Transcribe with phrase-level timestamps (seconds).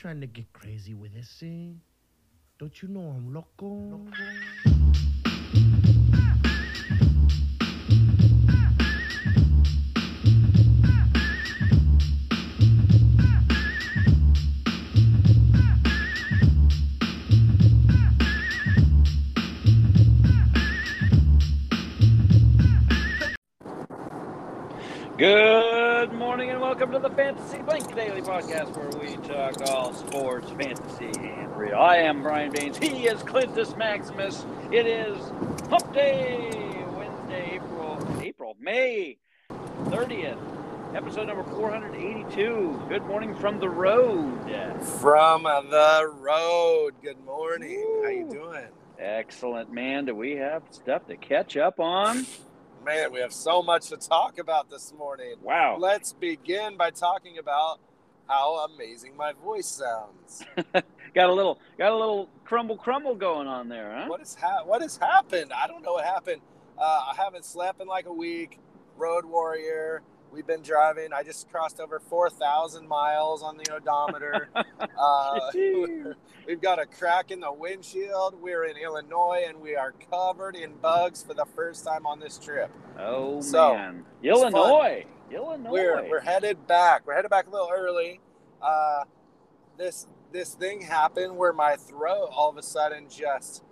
[0.00, 1.74] trying to get crazy with this, eh?
[2.58, 4.00] Don't you know I'm loco?
[25.18, 25.59] Good morning and
[26.70, 31.74] welcome to the Fantasy Blink Daily Podcast where we talk all sports, fantasy, and real.
[31.74, 32.78] I am Brian Baines.
[32.78, 34.46] He is Clintus Maximus.
[34.70, 35.18] It is
[35.68, 39.18] Hump Day, Wednesday, April, April, May
[39.86, 40.38] 30th,
[40.94, 42.84] episode number 482.
[42.88, 44.38] Good morning from the road.
[45.00, 46.94] From the road.
[47.02, 48.00] Good morning.
[48.04, 48.68] How you doing?
[48.96, 50.04] Excellent, man.
[50.04, 52.26] Do we have stuff to catch up on?
[52.84, 55.34] Man, we have so much to talk about this morning.
[55.42, 55.76] Wow.
[55.78, 57.78] Let's begin by talking about
[58.26, 60.42] how amazing my voice sounds.
[61.14, 64.06] Got a little got a little crumble crumble going on there, huh?
[64.06, 65.52] What has ha- what has happened?
[65.52, 66.40] I don't know what happened.
[66.78, 68.60] Uh, I haven't slept in like a week.
[68.96, 70.02] Road warrior.
[70.32, 71.12] We've been driving.
[71.12, 74.48] I just crossed over 4,000 miles on the odometer.
[74.54, 75.40] uh,
[76.46, 78.40] we've got a crack in the windshield.
[78.40, 82.38] We're in Illinois and we are covered in bugs for the first time on this
[82.38, 82.70] trip.
[82.98, 85.70] Oh So, man, Illinois, Illinois.
[85.70, 87.06] We're we're headed back.
[87.06, 88.20] We're headed back a little early.
[88.62, 89.04] Uh,
[89.76, 93.64] this this thing happened where my throat all of a sudden just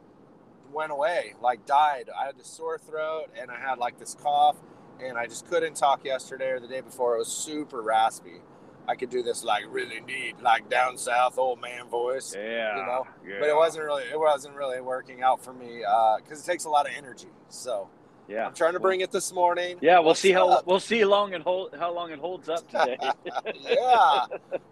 [0.73, 2.09] went away, like died.
[2.19, 4.57] I had a sore throat and I had like this cough,
[5.03, 7.17] and I just couldn't talk yesterday or the day before.
[7.17, 8.41] It was super raspy.
[8.89, 12.87] I could do this like really neat, like down south old man voice, yeah, you
[12.87, 13.37] know, yeah.
[13.39, 16.65] but it wasn't really it wasn't really working out for me uh, because it takes
[16.65, 17.29] a lot of energy.
[17.51, 17.91] So
[18.29, 19.77] Yeah, I'm trying to bring it this morning.
[19.83, 20.67] Yeah, we'll see how up?
[20.67, 22.97] we'll see long it hold how long it holds up today.
[23.61, 24.25] yeah.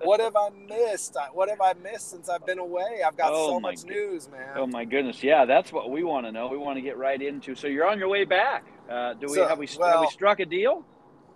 [0.02, 1.14] What have I missed?
[1.34, 3.02] What have I missed since I've been away?
[3.06, 4.54] I've got Oh so much good- news, man.
[4.56, 6.48] oh my goodness, yeah, that's what we want to know.
[6.48, 7.54] We want to get right into.
[7.54, 8.64] So you're on your way back.
[8.88, 10.84] Uh, do we So, have we have we struck a deal?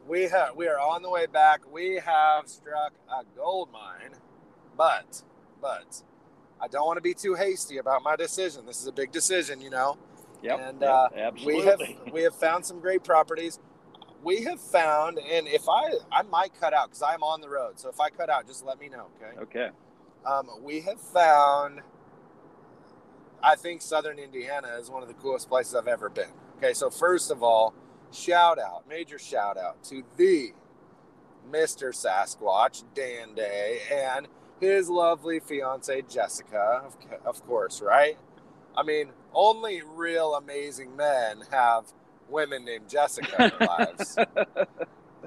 [0.06, 1.60] We have we are on the way back.
[1.70, 4.16] We have struck a gold mine,
[4.76, 5.22] but
[5.60, 6.02] but
[6.60, 8.66] I don't want to be too hasty about my decision.
[8.66, 9.98] This is a big decision, you know.
[10.42, 11.54] Yep, and, yep, uh, absolutely.
[11.54, 11.80] We have
[12.12, 13.58] we have found some great properties.
[14.22, 17.80] We have found, and if I I might cut out because I'm on the road.
[17.80, 19.40] So if I cut out, just let me know, okay?
[19.42, 19.70] okay.
[20.24, 21.80] Um, we have found,
[23.42, 26.28] I think Southern Indiana is one of the coolest places I've ever been.
[26.62, 27.72] Okay, so first of all,
[28.12, 30.52] shout out, major shout out to the
[31.50, 31.88] Mr.
[31.88, 34.28] Sasquatch, Dan Day, and
[34.60, 38.18] his lovely fiance, Jessica, of, of course, right?
[38.76, 41.86] I mean, only real amazing men have
[42.28, 44.18] women named Jessica in their lives.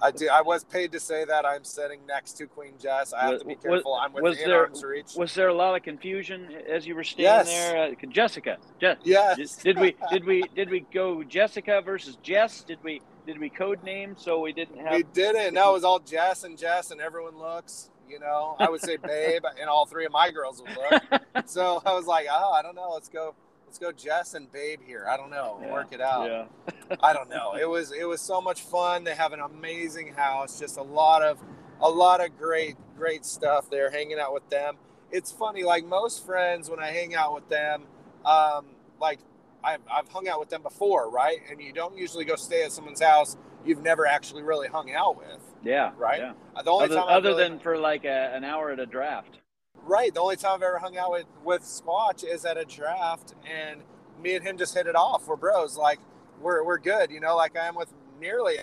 [0.01, 0.27] I do.
[0.29, 1.45] I was paid to say that.
[1.45, 3.13] I'm sitting next to Queen Jess.
[3.13, 3.93] I have to be Was- careful.
[3.95, 5.13] I'm was within there- arm's reach.
[5.15, 7.71] Was there a lot of confusion as you were standing Yes.
[7.71, 8.57] there, uh, Jessica?
[8.79, 9.57] Je- Yes.
[9.57, 12.63] did we did we did we go Jessica versus Jess?
[12.63, 14.93] Did we did we code name so we didn't have?
[14.93, 15.53] We didn't.
[15.53, 17.89] No, it was all Jess and Jess, and everyone looks.
[18.09, 21.47] You know, I would say babe, and all three of my girls would look.
[21.47, 22.91] So I was like, oh, I don't know.
[22.91, 23.33] Let's go.
[23.73, 25.07] Let's go, Jess and Babe here.
[25.09, 25.57] I don't know.
[25.59, 26.29] Yeah, Work it out.
[26.29, 26.95] Yeah.
[27.01, 27.55] I don't know.
[27.59, 29.03] It was it was so much fun.
[29.03, 30.59] They have an amazing house.
[30.59, 31.39] Just a lot of
[31.81, 33.89] a lot of great great stuff there.
[33.89, 34.75] Hanging out with them.
[35.11, 35.63] It's funny.
[35.63, 37.85] Like most friends, when I hang out with them,
[38.23, 38.65] um,
[39.01, 39.17] like
[39.63, 41.39] I've I've hung out with them before, right?
[41.49, 45.17] And you don't usually go stay at someone's house you've never actually really hung out
[45.17, 45.39] with.
[45.63, 45.93] Yeah.
[45.97, 46.19] Right?
[46.19, 46.33] Yeah.
[46.63, 48.85] The only Other, time I've other really- than for like a, an hour at a
[48.85, 49.39] draft.
[49.85, 50.13] Right.
[50.13, 53.81] The only time I've ever hung out with with Squatch is at a draft, and
[54.21, 55.27] me and him just hit it off.
[55.27, 55.77] We're bros.
[55.77, 55.99] Like
[56.41, 57.11] we're we're good.
[57.11, 58.59] You know, like I am with nearly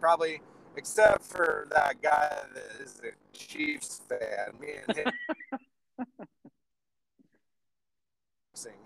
[0.00, 0.40] probably
[0.76, 4.60] except for that guy that is a Chiefs fan.
[4.60, 5.12] Me and him.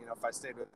[0.01, 0.69] you know, if I stayed with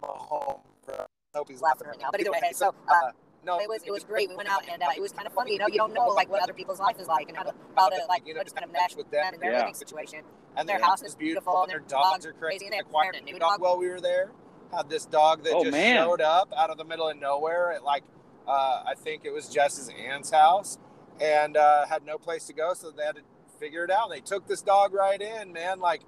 [0.00, 1.04] Mahomes, I
[1.34, 2.08] hope he's laughing right now.
[2.10, 3.10] But either way, so uh,
[3.44, 4.28] no, it was it was great.
[4.28, 5.52] We went out and uh, it was kind of funny.
[5.52, 7.54] You know, you don't know like what other people's life is like and how to
[7.76, 9.58] how to like you know just kind of mesh with them and their Yeah.
[9.60, 10.20] living situation.
[10.56, 13.38] and Their house is beautiful, and their dogs are crazy, and they acquired a new
[13.38, 13.60] dog.
[13.60, 14.32] While we were there,
[14.74, 15.96] had this dog that Oh, just man.
[15.96, 18.02] showed up out of the middle of nowhere at like
[18.46, 20.78] uh, I think it was Jess's aunt's house,
[21.20, 23.22] and uh, had no place to go, so they had to
[23.60, 24.10] figure it out.
[24.10, 25.78] They took this dog right in, man.
[25.80, 26.02] Like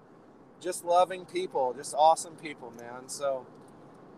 [0.61, 3.09] just loving people, just awesome people, man.
[3.09, 3.47] So.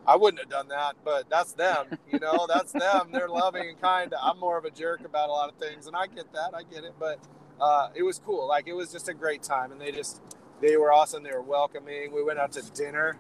[0.07, 1.87] I wouldn't have done that, but that's them.
[2.13, 3.11] You know, that's them.
[3.13, 4.13] They're loving and kind.
[4.21, 6.51] I'm more of a jerk about a lot of things, and I get that.
[6.55, 7.19] I get it, but
[7.61, 8.49] uh, it was cool.
[8.49, 10.21] Like it was just a great time, and they just
[10.61, 11.23] they were awesome.
[11.23, 12.13] They were welcoming.
[12.13, 13.17] We went out to dinner.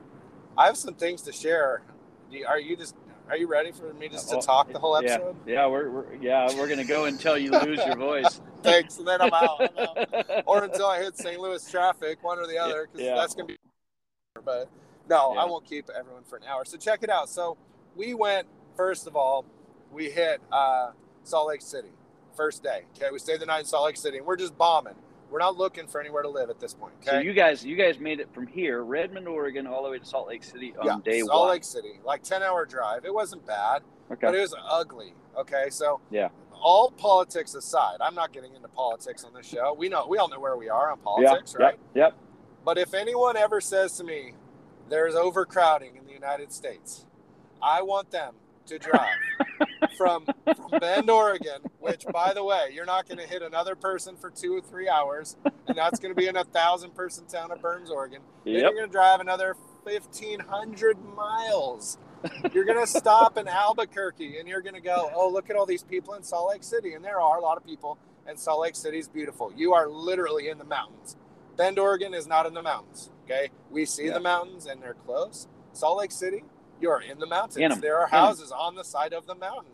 [0.58, 1.82] I have some things to share.
[2.30, 2.96] You- Are you just
[3.28, 5.12] Are you ready for me just to Oh, talk the whole yeah.
[5.14, 5.36] episode?
[5.46, 8.40] Yeah, we're, we're yeah we're gonna go until you lose your voice.
[8.62, 9.60] Thanks, and then I'm out.
[9.78, 10.44] I'm out.
[10.46, 11.40] Or until I hit St.
[11.40, 13.14] Louis traffic, one or the other, because Yeah.
[13.14, 13.58] that's gonna be.
[14.44, 14.68] But
[15.08, 16.64] no, I won't keep everyone for an hour.
[16.64, 17.28] So check it out.
[17.28, 17.56] So
[17.96, 18.46] we went
[18.76, 19.44] first of all,
[19.90, 20.90] we hit uh,
[21.24, 21.92] Salt Lake City
[22.36, 22.82] first day.
[22.96, 24.94] Okay, we stayed the night in Salt Lake City, and we're just bombing.
[25.30, 26.92] We're not looking for anywhere to live at this point.
[27.00, 27.10] Okay.
[27.10, 30.04] So you guys you guys made it from here, Redmond, Oregon, all the way to
[30.04, 31.36] Salt Lake City on yeah, day Salt one.
[31.36, 33.04] Salt Lake City, like ten hour drive.
[33.04, 33.82] It wasn't bad.
[34.10, 34.26] okay.
[34.26, 35.14] but it was ugly.
[35.38, 36.28] Okay, so Yeah.
[36.64, 39.74] All politics aside, I'm not getting into politics on this show.
[39.76, 41.78] We know we all know where we are on politics, yeah, right?
[41.94, 42.16] Yep.
[42.64, 44.34] But if anyone ever says to me,
[44.92, 47.06] "There's overcrowding in the United States,"
[47.62, 48.34] I want them
[48.66, 49.16] to drive
[49.96, 54.16] from from Bend, Oregon, which, by the way, you're not going to hit another person
[54.16, 55.36] for two or three hours,
[55.66, 58.20] and that's going to be in a thousand person town of Burns, Oregon.
[58.44, 61.98] Then you're going to drive another 1,500 miles.
[62.52, 65.66] You're going to stop in Albuquerque and you're going to go, oh, look at all
[65.66, 66.94] these people in Salt Lake City.
[66.94, 69.52] And there are a lot of people, and Salt Lake City is beautiful.
[69.56, 71.16] You are literally in the mountains.
[71.56, 73.10] Bend, Oregon is not in the mountains.
[73.24, 73.50] Okay.
[73.70, 74.14] We see Yeah.
[74.14, 75.46] the mountains and they're close.
[75.72, 76.44] Salt Lake City,
[76.80, 77.56] you're in the mountains.
[77.56, 77.80] In.
[77.80, 79.72] There are In houses on the side of the mountain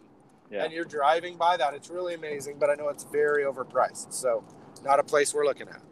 [0.51, 0.65] Yeah.
[0.65, 1.75] and you're driving by that.
[1.75, 4.13] It's really amazing, but I know it's very overpriced.
[4.13, 4.45] So,
[4.85, 5.83] not a place we're looking at.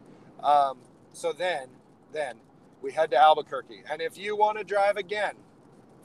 [0.45, 0.79] Um,
[1.13, 1.69] so then,
[2.13, 2.39] then
[2.81, 5.35] we head to Albuquerque, and if you want to drive again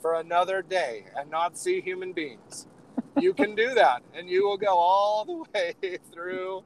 [0.00, 2.66] for another day and not see human beings,
[3.20, 6.64] you can do that, and you will go all the way through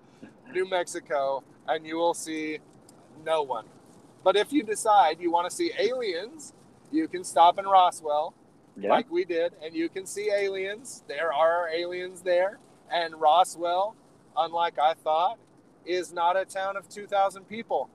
[0.52, 2.60] New Mexico, and you will see
[3.26, 3.66] no one.
[4.24, 6.54] But if you decide you want to see aliens,
[6.90, 8.32] you can stop in Roswell
[8.76, 8.90] yeah.
[8.90, 11.04] like we did, and you can see aliens.
[11.08, 12.58] There are aliens there,
[12.90, 13.94] and Roswell,
[14.36, 15.38] unlike I thought,
[15.84, 17.90] is not a town of 2,000 people.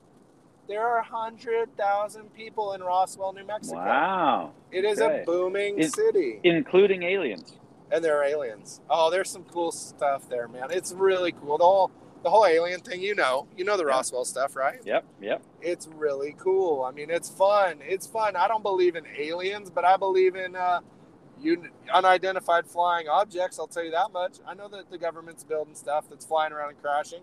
[0.68, 3.78] There are 100,000 people in Roswell, New Mexico.
[3.78, 4.52] wow.
[4.72, 5.24] It is Okay.
[5.24, 7.58] a booming It- city, Including aliens.
[7.92, 8.80] and there are aliens.
[8.90, 10.72] Oh, there's some cool stuff there, man.
[10.72, 11.58] It's really cool.
[11.58, 11.92] The whole
[12.24, 13.86] the whole alien thing, you know, you know the.
[13.86, 14.80] Roswell stuff, right?
[14.86, 15.04] Yep.
[15.22, 15.42] Yep.
[15.62, 16.84] it's really cool.
[16.84, 17.80] I mean, it's fun.
[17.82, 18.36] It's fun.
[18.36, 20.80] I don't believe in aliens, but I believe in uh,
[21.44, 23.60] un- unidentified flying objects.
[23.60, 24.36] I'll tell you that much.
[24.48, 27.22] I know that the government's building stuff that's flying around and crashing,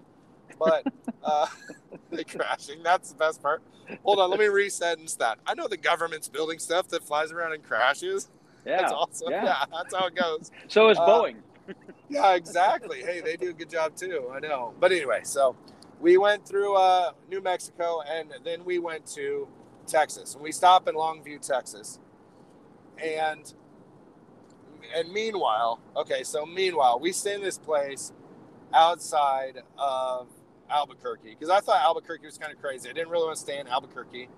[0.59, 0.85] but
[1.23, 1.47] uh,
[2.11, 2.83] they crashing.
[2.83, 3.62] That's the best part.
[4.05, 5.39] Hold on, let me resentence that.
[5.47, 8.29] I know the government's building stuff that flies around and crashes.
[8.67, 8.81] Yeah.
[8.83, 9.31] That's awesome.
[9.31, 9.45] yeah.
[9.45, 10.50] Yeah, that's how it goes.
[10.67, 11.37] So is Uh, Boeing.
[12.08, 13.02] Yeah, exactly.
[13.02, 14.31] hey, they do a good job too.
[14.34, 14.75] I know.
[14.81, 15.56] But anyway, so
[16.00, 19.49] we went through uh, New Mexico and then we went to
[19.87, 20.34] Texas.
[20.34, 21.99] And we stop in Longview, Texas.
[23.02, 23.52] And
[24.96, 28.12] and meanwhile, okay, so meanwhile, we stay in this place
[28.72, 30.28] outside of
[30.70, 32.88] Albuquerque because I thought Albuquerque was kind of crazy.
[32.88, 34.28] I didn't really want to stay in Albuquerque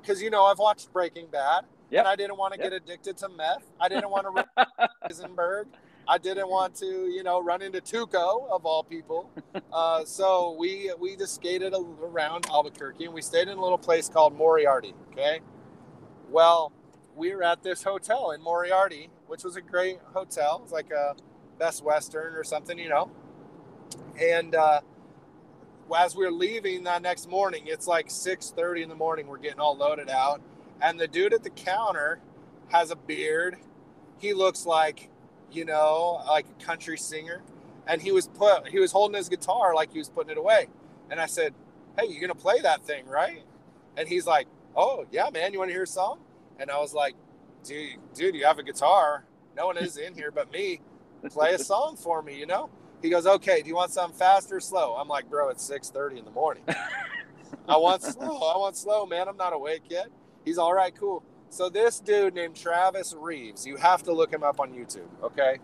[0.00, 2.00] because you know I've watched Breaking Bad Yep.
[2.00, 2.70] and I didn't want to Yep.
[2.70, 3.64] get addicted to meth.
[3.80, 4.68] I didn't want to
[5.08, 5.66] Heisenberg.
[6.06, 9.30] I didn't want to, you know, run into Tuco of all people.
[9.72, 14.08] Uh, so we we just skated around Albuquerque and we stayed in a little place
[14.08, 14.94] called Moriarty.
[15.10, 15.40] Okay.
[16.30, 16.72] Well,
[17.16, 20.60] we were at this hotel in Moriarty, which was a great hotel.
[20.62, 21.16] It's like a
[21.58, 23.10] Best Western or something, you know.
[24.20, 24.80] And uh,
[25.96, 29.26] as we're leaving that next morning, it's like 6:30 in the morning.
[29.26, 30.40] We're getting all loaded out,
[30.80, 32.20] and the dude at the counter
[32.68, 33.56] has a beard.
[34.18, 35.10] He looks like,
[35.50, 37.42] you know, like a country singer,
[37.86, 40.68] and he was put he was holding his guitar like he was putting it away.
[41.10, 41.54] And I said,
[41.98, 43.42] "Hey, you're gonna play that thing, right?"
[43.96, 45.52] And he's like, "Oh yeah, man.
[45.52, 46.20] You want to hear a song?"
[46.58, 47.14] And I was like,
[47.64, 49.24] "Dude, dude, you have a guitar.
[49.56, 50.80] No one is in here but me.
[51.30, 52.70] Play a song for me, you know."
[53.02, 53.62] He goes, "Okay.
[53.62, 56.64] Do you want something fast or slow?" I'm like, "Bro, it's 6:30 in the morning.
[57.68, 58.38] I want slow.
[58.42, 59.28] I want slow, man.
[59.28, 60.08] I'm not awake yet."
[60.44, 61.22] He's all right, cool.
[61.54, 65.58] So this dude named Travis Reeves, you have to look him up on YouTube, okay?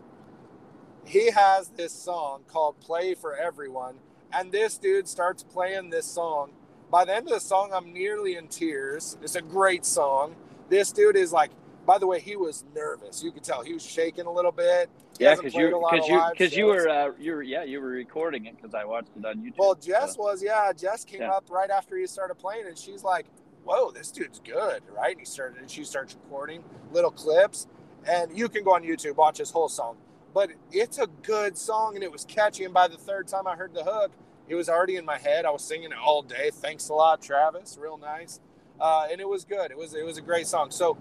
[1.04, 3.96] He has this song called Play for Everyone,
[4.32, 6.52] and this dude starts playing this song.
[6.92, 9.18] By the end of the song, I'm nearly in tears.
[9.20, 10.36] It's a great song.
[10.68, 11.50] This dude is like,
[11.84, 13.24] by the way, he was nervous.
[13.24, 14.88] You could tell he was shaking a little bit.
[15.18, 17.88] He Yeah, because you because you because you were uh, you were yeah you were
[17.88, 19.58] recording it because I watched it on YouTube.
[19.58, 20.72] Well, Jess so- was, yeah.
[20.72, 21.32] Jess came Yeah.
[21.32, 23.26] up right after he started playing, and she's like,
[23.64, 27.66] "Whoa, this dude's good, right?" And he started, and she starts recording little clips,
[28.06, 29.96] and you can go on YouTube watch his whole song.
[30.32, 32.64] But it's a good song, and it was catchy.
[32.64, 34.12] And by the third time I heard the hook,
[34.48, 35.44] it was already in my head.
[35.44, 36.50] I was singing it all day.
[36.52, 37.78] Thanks a lot, Travis.
[37.80, 38.40] Real nice,
[38.80, 39.70] uh, and it was good.
[39.70, 40.70] It was it was a great song.
[40.70, 40.96] So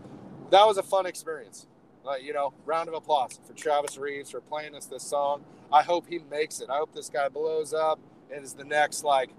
[0.51, 1.67] that was a fun experience.
[2.07, 5.43] Uh, you know, round of applause for Travis Reeves for playing us this song.
[5.71, 6.69] I hope he makes it.
[6.69, 7.99] I hope this guy blows up
[8.33, 9.29] and is the next like,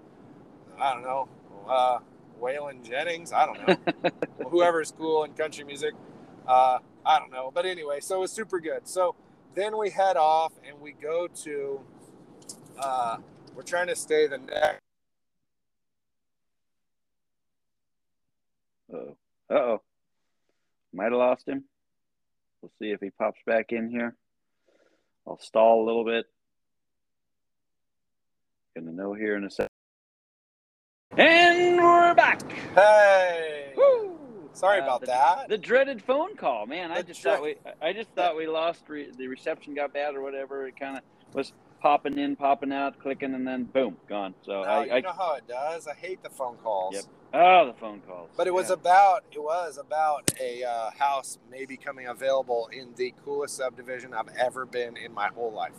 [0.79, 1.27] I don't know,
[1.67, 1.99] uh,
[2.41, 3.31] Waylon Jennings.
[3.31, 4.11] I don't know,
[4.49, 5.93] whoever's cool in country music.
[6.41, 7.51] Because I don't know.
[7.53, 8.87] But anyway, so it was super good.
[8.87, 9.15] So
[9.55, 11.79] then we head off and we go to,
[12.77, 13.17] uh,
[13.55, 14.81] we're trying to stay the next.
[18.93, 19.13] Uh
[19.49, 19.81] oh.
[20.93, 21.63] Might have lost him.
[22.61, 24.15] We'll see if he pops back in here.
[25.25, 26.25] I'll stall a little bit.
[28.75, 29.70] Gonna know here in a second.
[31.17, 32.41] And we're back.
[32.73, 33.73] Hey!
[33.75, 34.17] Woo!
[34.53, 35.49] Sorry Uh, about the, that.
[35.49, 36.89] The dreaded phone call, man.
[36.91, 38.83] I just dread- thought we, I just thought we lost.
[38.87, 40.67] Re- the reception got bad or whatever.
[40.67, 41.03] It kind of
[41.33, 41.51] was
[41.81, 44.35] popping in, popping out, clicking, and then boom, gone.
[44.45, 45.85] So No, I, you I, know how it does.
[45.87, 46.95] I hate the phone calls.
[46.95, 47.03] Yep.
[47.33, 48.29] oh, the phone calls.
[48.37, 48.75] But it was Yeah.
[48.75, 54.29] about it was about a uh, house maybe coming available in the coolest subdivision I've
[54.39, 55.73] ever been in my whole life.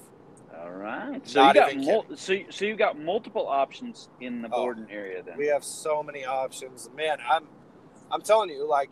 [0.63, 1.27] All right.
[1.27, 4.87] So Not you got mul- so so you got multiple options in the Oh, Borden
[4.91, 5.37] area then.
[5.37, 7.19] We have so many options, man.
[7.29, 7.47] I'm
[8.11, 8.91] I'm telling you, like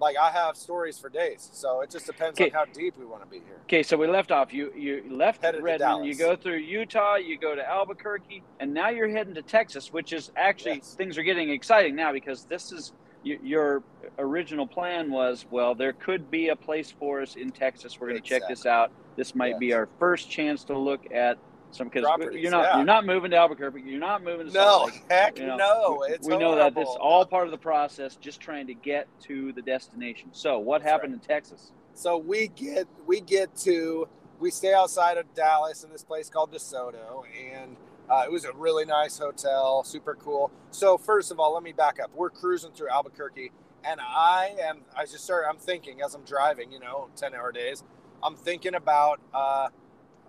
[0.00, 1.48] like I have stories for days.
[1.52, 3.58] So it just depends on how deep we want to be here.
[3.64, 4.52] Okay, so we left off.
[4.52, 6.06] You you left Headed to Redmond.
[6.06, 7.16] You go through Utah.
[7.16, 10.94] You go to Albuquerque, and now you're heading to Texas, which is actually Yes.
[10.94, 13.82] things are getting exciting now because this is your
[14.18, 18.00] original plan was well, there could be a place for us in Texas.
[18.00, 18.92] We're going to check this out.
[19.16, 21.38] This might be our first chance to look at
[21.72, 22.76] some because you're not yeah.
[22.76, 23.82] you're not moving to Albuquerque.
[23.82, 25.04] You're not moving to Salt No, Lake.
[25.10, 26.02] heck You know, no.
[26.08, 29.52] It's we know that this all part of the process, just trying to get to
[29.52, 30.30] the destination.
[30.32, 31.72] So, what That's happened in Texas?
[31.94, 36.52] So we get we get to we stay outside of Dallas in this place called
[36.52, 37.76] DeSoto, and
[38.08, 40.50] uh, it was a really nice hotel, super cool.
[40.70, 42.10] So first of all, let me back up.
[42.14, 43.52] We're cruising through Albuquerque,
[43.84, 47.52] and I am I just start I'm thinking as I'm driving, you know, ten hour
[47.52, 47.84] days,
[48.22, 49.68] I'm thinking about uh,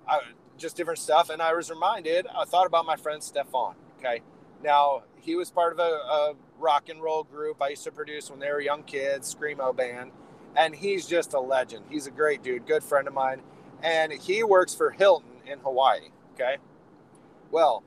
[0.08, 0.20] I,
[0.58, 2.28] just different stuff, and I was reminded.
[2.28, 3.76] I thought about my friend Stefan.
[4.00, 4.22] Okay,
[4.64, 8.30] now he was part of a, a rock and roll group I used to produce
[8.30, 10.12] when they were young kids, screamo band
[10.56, 11.86] and he's just a legend.
[11.90, 13.42] He's a great dude, good friend of mine,
[13.84, 16.10] and he works for Hilton in Hawaii.
[16.34, 16.58] Okay,
[17.52, 17.84] well,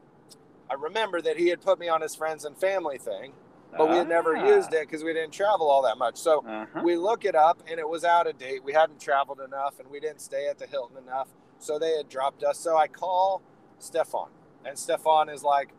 [0.70, 3.32] I remember that he had put me on his friends and family thing,
[3.76, 4.46] but we had never Ah.
[4.46, 6.16] used it because we didn't travel all that much.
[6.16, 6.80] So Uh-huh.
[6.84, 8.62] we look it up, and it was out of date.
[8.64, 11.28] We hadn't traveled enough, and we didn't stay at the Hilton enough,
[11.58, 12.58] so they had dropped us.
[12.58, 13.42] So I call
[13.78, 14.28] Stefan,
[14.64, 15.70] and Stefan is like,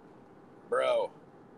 [0.69, 1.11] "Bro."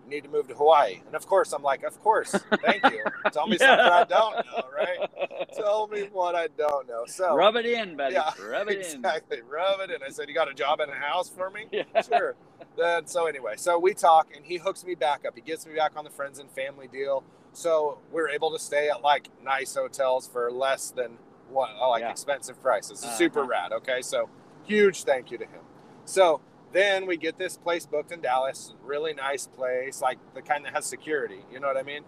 [0.08, 2.32] Need to move to Hawaii, and of course I'm like, of course,
[2.64, 3.04] thank you.
[3.34, 5.10] Tell me something I don't know, right?
[5.54, 7.04] Tell me what I don't know.
[7.08, 8.14] So Rub it in, buddy.
[8.16, 8.98] Yeah, Rub it in.
[9.00, 10.02] exactly, rub it in.
[10.02, 11.84] I said, "You got a job in a house for me?" Yeah.
[12.02, 12.36] Sure.
[12.78, 15.36] then so anyway, so we talk, and he hooks me back up.
[15.36, 17.24] He gets me back on the friends and family deal.
[17.54, 21.18] So we're able to stay at like nice hotels for less than
[21.50, 22.12] what like Yeah.
[22.12, 22.92] expensive prices.
[23.00, 23.18] It's Uh-huh.
[23.18, 23.74] super rad.
[23.74, 24.30] Okay, so
[24.66, 25.62] huge thank you to him.
[26.06, 26.40] So
[26.74, 30.74] then we get this place booked in Dallas, really nice place, like the kind that
[30.74, 31.39] has security.
[31.51, 32.03] You know what I mean?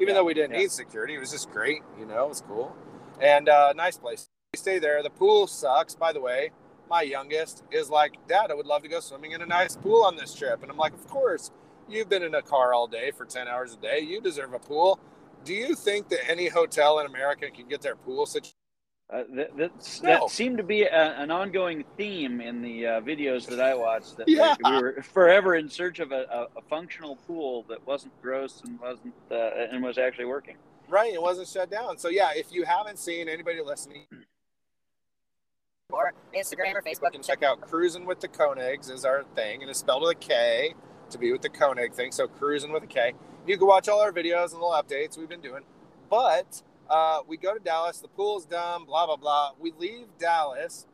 [0.00, 0.58] Even Yeah, though we didn't yeah.
[0.60, 1.82] need security, it was just great.
[1.98, 2.76] You know, it was cool,
[3.20, 4.28] and uh, nice place.
[4.54, 5.02] We stay there.
[5.02, 6.52] The pool sucks, by the way.
[6.90, 10.04] My youngest is like, Dad, I would love to go swimming in a nice pool
[10.04, 11.50] on this trip, and I'm like, Of course.
[11.88, 14.00] You've been in a car all day for ten hours a day.
[14.00, 15.00] You deserve a pool.
[15.44, 18.54] Do you think that any hotel in America can get their pool situation?
[19.12, 20.08] Uh, that, that's, No.
[20.08, 24.16] that seemed to be a, an ongoing theme in the uh, videos that I watched.
[24.16, 24.54] That Yeah.
[24.64, 28.62] we, we were forever in search of a, a, a functional pool that wasn't gross
[28.64, 29.34] and wasn't uh,
[29.70, 30.56] and was actually working.
[30.88, 31.98] Right, it wasn't shut down.
[31.98, 34.06] So yeah, if you haven't seen anybody listening,
[35.90, 39.60] or Instagram or Facebook you can check out Cruising with the Koenigs is our thing,
[39.60, 40.74] and it's spelled with a K
[41.10, 42.10] to be with the Koenig thing.
[42.10, 43.12] So Cruising with a K.
[43.46, 45.62] You can watch all our videos and little updates we've been doing.
[46.08, 48.84] But uh, we go to Dallas, the pool's dumb.
[48.86, 49.50] blah blah blah.
[49.58, 50.86] We leave Dallas,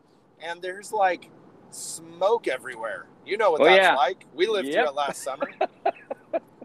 [0.43, 1.31] and there's like
[1.71, 3.07] smoke everywhere.
[3.27, 3.95] You know what Oh, that's yeah.
[3.97, 4.27] like.
[4.35, 4.89] We lived through Yep.
[4.89, 5.49] it last summer.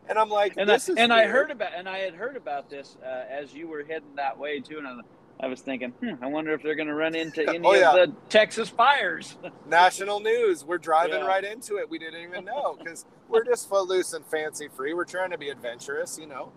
[0.07, 2.95] And I'm like, And I, and I heard about and I had heard about this
[3.03, 4.93] uh, as you were heading that way too, and I,
[5.39, 7.89] I was thinking, hmm, I wonder if they're going to run into any Oh, yeah.
[7.89, 9.35] of the Texas fires.
[9.67, 10.63] national news.
[10.63, 11.25] We're driving Yeah.
[11.25, 11.89] right into it.
[11.89, 14.93] We didn't even know because we're just footloose and fancy free.
[14.93, 16.51] We're trying to be adventurous, you know.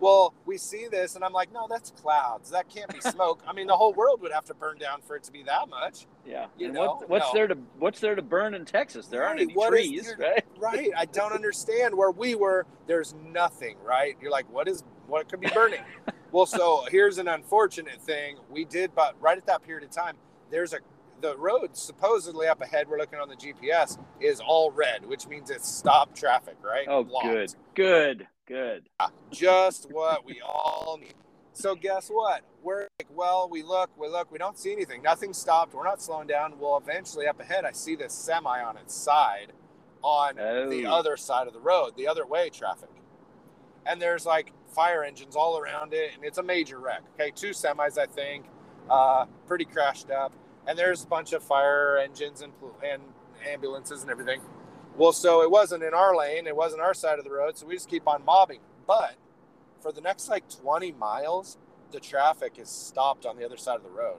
[0.00, 2.50] Well, we see this, and I'm like, no, that's clouds.
[2.50, 3.42] That can't be smoke.
[3.46, 5.68] I mean, the whole world would have to burn down for it to be that
[5.68, 6.06] much.
[6.26, 7.32] yeah, You and know, what, what's no.
[7.34, 9.06] there to what's there to burn in Texas?
[9.06, 10.44] There aren't any what trees, right?
[10.58, 10.90] Right?
[10.96, 11.94] I don't understand.
[11.94, 13.76] Where we were, there's nothing.
[13.84, 14.16] Right?
[14.20, 15.82] You're like, what is what could be burning?
[16.32, 18.36] well, so here's an unfortunate thing.
[18.50, 20.16] We did, but right at that period of time,
[20.50, 20.78] there's a
[21.20, 22.88] the road supposedly up ahead.
[22.88, 26.56] We're looking on the GPS is all red, which means it's stop traffic.
[26.62, 26.86] Right?
[26.88, 27.26] Oh, Blocked.
[27.26, 28.88] good, good, good.
[29.30, 31.14] just what we all need.
[31.52, 32.42] So guess what?
[32.62, 35.02] We're like, well, we look, we look, we don't see anything.
[35.02, 35.72] Nothing stopped.
[35.74, 36.58] We're not slowing down.
[36.58, 39.52] Well, eventually up ahead, I see this semi on its side,
[40.02, 40.94] on the Oh.
[40.94, 42.90] other side of the road, the other way traffic,
[43.86, 47.02] and there's like fire engines all around it, and it's a major wreck.
[47.14, 48.46] Okay, two semis, I think.
[48.90, 50.34] uh, pretty crashed up,
[50.66, 52.52] and there's a bunch of fire engines and
[52.84, 53.00] and
[53.48, 54.40] ambulances and everything.
[54.96, 57.66] Well, so it wasn't in our lane, it wasn't our side of the road, so
[57.66, 58.60] we just keep on mobbing.
[58.86, 59.16] But
[59.80, 61.58] for the next like 20 miles,
[61.90, 64.18] the traffic is stopped on the other side of the road.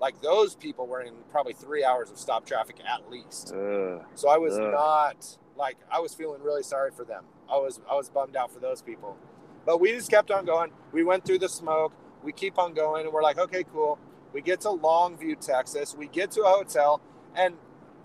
[0.00, 3.52] Like those people were in probably three hours of stop traffic at least.
[3.54, 4.04] Ugh.
[4.14, 4.70] So I was Ugh.
[4.72, 7.24] not like I was feeling really sorry for them.
[7.50, 9.16] I was I was bummed out for those people.
[9.64, 10.70] But we just kept on going.
[10.92, 11.92] We went through the smoke.
[12.22, 13.98] We keep on going and we're like, okay, cool.
[14.32, 15.94] We get to Longview, Texas.
[15.96, 17.00] We get to a hotel
[17.34, 17.54] and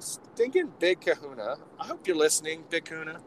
[0.01, 1.57] stinking Big Kahuna.
[1.79, 3.19] I hope you're listening, Big Kahuna.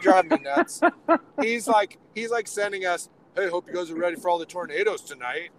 [0.00, 0.80] Driving me nuts.
[1.40, 4.46] he's like he's like sending us, hey, hope you guys are ready for all the
[4.46, 5.50] tornadoes tonight.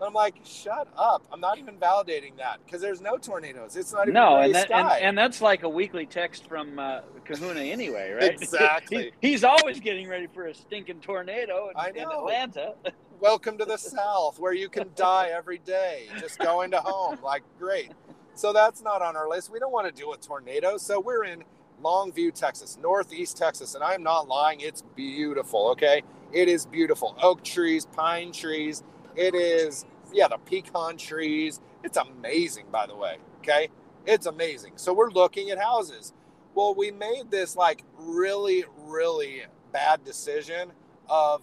[0.00, 1.26] And I'm like, shut up.
[1.32, 3.76] I'm not even validating that because there's no tornadoes.
[3.76, 7.00] It's not even No, and, that, and and that's like a weekly text from uh,
[7.24, 8.32] Kahuna anyway, right?
[8.40, 9.12] Exactly.
[9.20, 12.08] He- he's always getting ready for a stinking tornado in, in.
[12.08, 12.74] Atlanta.
[13.20, 17.42] welcome to the south where you can die every day just going to home like
[17.58, 17.90] great
[18.38, 19.50] so that's not on our list.
[19.50, 20.82] We don't want to deal with tornadoes.
[20.82, 21.42] So we're in
[21.82, 26.02] longview texas northeast texas and i'm not lying it's beautiful okay?
[26.32, 27.16] It is beautiful.
[27.22, 28.82] Oak trees pine trees
[29.16, 31.60] it is yeah the pecan trees.
[31.84, 33.68] It's amazing by the way okay?
[34.06, 34.72] It's amazing.
[34.76, 36.12] So we're looking at houses.
[36.54, 39.42] Well we made this like really really
[39.72, 40.72] bad decision
[41.08, 41.42] of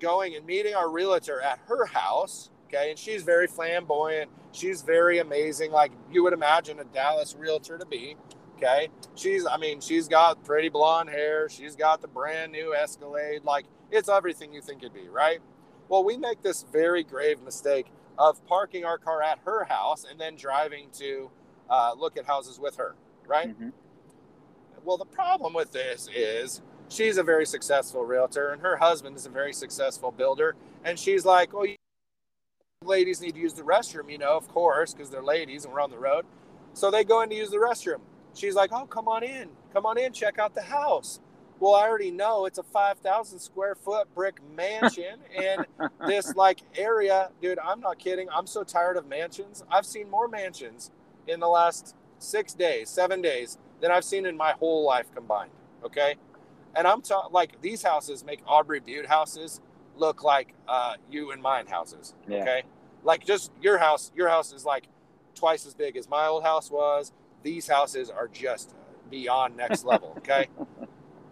[0.00, 2.50] going and meeting our realtor at her house.
[2.66, 2.90] Okay.
[2.90, 4.30] And she's very flamboyant.
[4.54, 5.72] She's very amazing.
[5.72, 8.16] Like you would imagine a Dallas realtor to be.
[8.56, 8.88] Okay.
[9.16, 11.48] She's, I mean, she's got pretty blonde hair.
[11.48, 13.42] She's got the brand new Escalade.
[13.44, 15.08] Like it's everything you think it'd be.
[15.08, 15.40] Right.
[15.88, 20.20] Well, we make this very grave mistake of parking our car at her house and
[20.20, 21.30] then driving to
[21.68, 22.94] uh, look at houses with her.
[23.26, 23.58] Right.
[23.60, 23.72] Mhm.
[24.84, 29.26] Well, the problem with this is she's a very successful realtor and her husband is
[29.26, 30.54] a very successful builder.
[30.84, 31.76] And she's like, well, you
[32.84, 35.80] ladies need to use the restroom, you know, of course, because they're ladies and we're
[35.80, 36.24] on the road.
[36.72, 38.00] So they go in to use the restroom.
[38.34, 39.50] She's like, oh, come on in.
[39.72, 40.12] Come on in.
[40.12, 41.20] Check out the house.
[41.60, 45.64] Well, I already know it's a 5,000 square foot brick mansion in
[46.06, 47.30] this like area.
[47.40, 48.28] Dude, I'm not kidding.
[48.30, 49.62] I'm so tired of mansions.
[49.70, 50.90] I've seen more mansions
[51.26, 55.50] in the last six days, seven days than I've seen in my whole life combined.
[55.84, 56.16] Okay.
[56.76, 59.60] And I'm talking like these houses make Awbrey Butte houses
[59.96, 62.14] look like uh, you and mine houses.
[62.28, 62.38] Yeah.
[62.38, 62.62] Okay.
[63.04, 64.88] Like just your house, your house is like
[65.34, 67.12] twice as big as my old house was.
[67.42, 68.74] These houses are just
[69.10, 70.14] beyond next level.
[70.18, 70.48] Okay.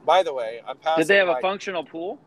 [0.04, 1.02] By the way, I'm passing.
[1.02, 2.18] Did they have a functional pool?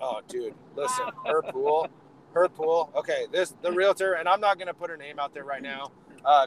[0.00, 1.88] Oh, dude, listen, her pool,
[2.32, 2.92] her pool.
[2.94, 5.90] Okay, this the realtor, and I'm not gonna put her name out there right now,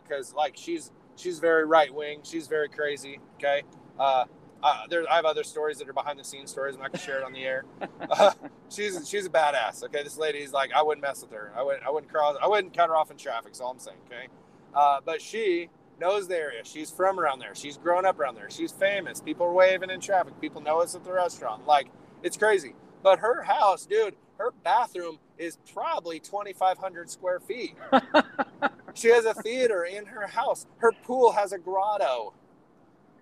[0.02, 3.20] because like she's she's very right wing, she's very crazy.
[3.36, 3.64] Okay,
[4.00, 4.26] uh,
[4.62, 6.76] uh, there I have other stories that are behind the scenes stories.
[6.76, 7.66] I'm not gonna share it on the air.
[8.10, 8.34] Uh,
[8.70, 9.84] she's she's a badass.
[9.84, 11.52] Okay, this lady's like I wouldn't mess with her.
[11.56, 12.36] I wouldn't I wouldn't cross.
[12.42, 13.52] I wouldn't cut her off in traffic.
[13.52, 13.98] Is all I'm saying.
[14.08, 14.28] Okay,
[14.74, 15.70] uh, but she
[16.00, 16.62] knows the area.
[16.64, 17.54] She's from around there.
[17.54, 18.50] She's grown up around there.
[18.50, 19.22] She's famous.
[19.22, 20.40] People are waving in traffic.
[20.42, 21.68] People know us at the restaurant.
[21.68, 21.88] Like
[22.24, 22.74] it's crazy.
[23.04, 27.76] But her house, dude, her bathroom is probably 2,500 square feet.
[28.94, 30.66] she has a theater in her house.
[30.78, 32.34] Her pool has a grotto.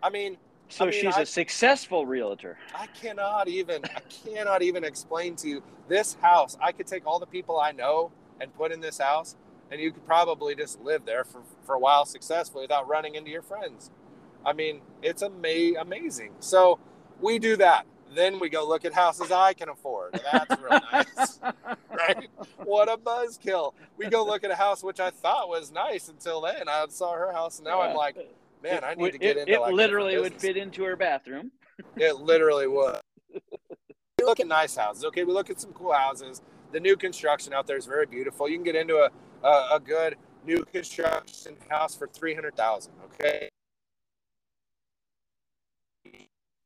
[0.01, 0.37] I mean,
[0.69, 2.57] So mean, she's I- a successful realtor.
[2.75, 6.57] I cannot even, I cannot even explain to you this house.
[6.61, 9.35] I could take all the people I know and put in this house,
[9.71, 13.31] and you could probably just live there for, for a while successfully without running into
[13.31, 13.91] your friends.
[14.45, 16.31] I mean, it's ama- amazing.
[16.39, 16.79] So
[17.21, 17.85] we do that.
[18.15, 20.21] Then we go look at houses I can afford.
[20.31, 21.39] That's real nice,
[21.91, 22.29] right?
[22.63, 23.73] What a buzzkill.
[23.97, 26.69] We go look at a house which I thought was nice until then.
[26.69, 28.15] I saw her house, and now I'm like,
[28.61, 30.95] man, I need It- to get it, into it like literally would fit into her
[30.95, 31.51] bathroom.
[31.95, 32.99] It literally would.
[33.31, 33.39] we
[34.25, 35.05] look at nice houses.
[35.05, 36.41] Okay, we look at some cool houses.
[36.71, 38.49] The new construction out there is very beautiful.
[38.49, 39.09] You can get into a
[39.47, 42.93] a, a good new construction house for three hundred thousand.
[43.05, 43.49] Okay,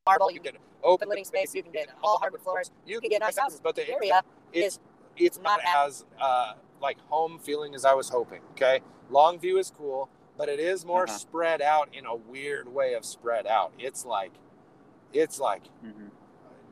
[0.05, 2.71] Marble, you you can can open open living space, you can get all hardwood floors.
[2.85, 4.21] You can get nice houses, but the area
[4.53, 4.79] it's is
[5.17, 8.41] it's not not as uh, like home feeling as I was hoping.
[8.51, 8.79] Okay,
[9.11, 11.17] Longview is cool, but it is more Uh-huh.
[11.17, 13.71] spread out in a weird way of spread out.
[13.77, 14.31] It's like,
[15.13, 16.11] it's like Mhm.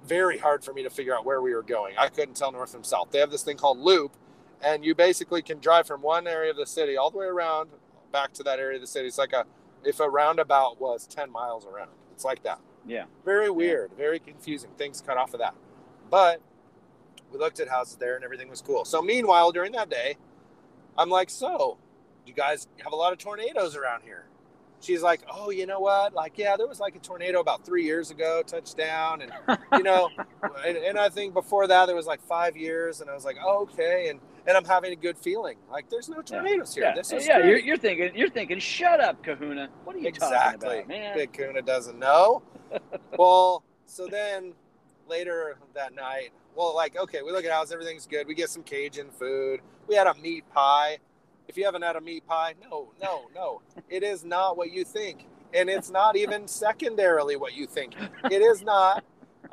[0.04, 1.98] very hard for me to figure out where we were going.
[1.98, 3.12] I couldn't tell north from south.
[3.12, 4.14] They have this thing called loop,
[4.62, 7.72] and you basically can drive from one area of the city all the way around
[8.12, 9.08] back to that area of the city.
[9.08, 9.46] It's like a
[9.84, 11.92] if a roundabout was ten miles around.
[12.12, 12.60] It's like that.
[12.86, 13.06] Yeah.
[13.24, 14.72] Very weird, very confusing.
[14.78, 15.54] Things cut off of that.
[16.10, 16.42] But
[17.32, 18.84] we looked at houses there and everything was cool.
[18.84, 20.18] So meanwhile, during that day,
[20.98, 21.78] I'm like, so
[22.26, 24.30] you guys have a lot of tornadoes around here?
[24.82, 26.14] she's like, "Oh, you know what?
[26.14, 30.10] Like, yeah, there was like a tornado about three years ago, touchdown, and you know,
[30.66, 33.38] and, and I think before that there was like five years, and I was like,
[33.44, 35.58] oh, okay, and and I'm having a good feeling.
[35.70, 36.86] Like, there's no tornadoes here.
[36.86, 37.40] Yeah, This is yeah.
[37.40, 38.60] You're, you're thinking, you're thinking.
[38.60, 39.70] Shut up, Kahuna.
[39.84, 40.78] What are you talking exactly.
[40.80, 41.18] about, man?
[41.18, 42.42] Big Kuna doesn't know.
[43.18, 44.54] well, so then
[45.08, 48.28] later that night, well, like, okay, we look at house, everything's good.
[48.28, 49.62] We get some Cajun food.
[49.88, 51.00] We had a meat pie.
[51.50, 53.62] If you haven't had a meat pie, no, no, no.
[53.90, 55.26] It is not what you think.
[55.52, 57.96] And it's not even secondarily what you think.
[58.26, 59.04] It is not.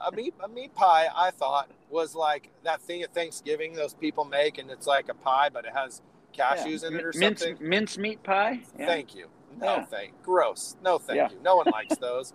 [0.06, 4.26] A meat, a meat pie, I thought, was like that thing at Thanksgiving those people
[4.26, 6.02] make, and it's like a pie, but it has
[6.37, 6.88] cashews Yeah.
[6.88, 7.66] in it or mince, something.
[7.66, 8.61] mince meat pie.
[8.78, 8.85] Yeah.
[8.87, 9.28] Thank you.
[9.59, 9.85] No, Yeah.
[9.87, 10.22] thank.
[10.22, 10.76] Gross.
[10.82, 11.30] No, thank Yeah.
[11.30, 11.38] you.
[11.42, 12.35] No one likes those.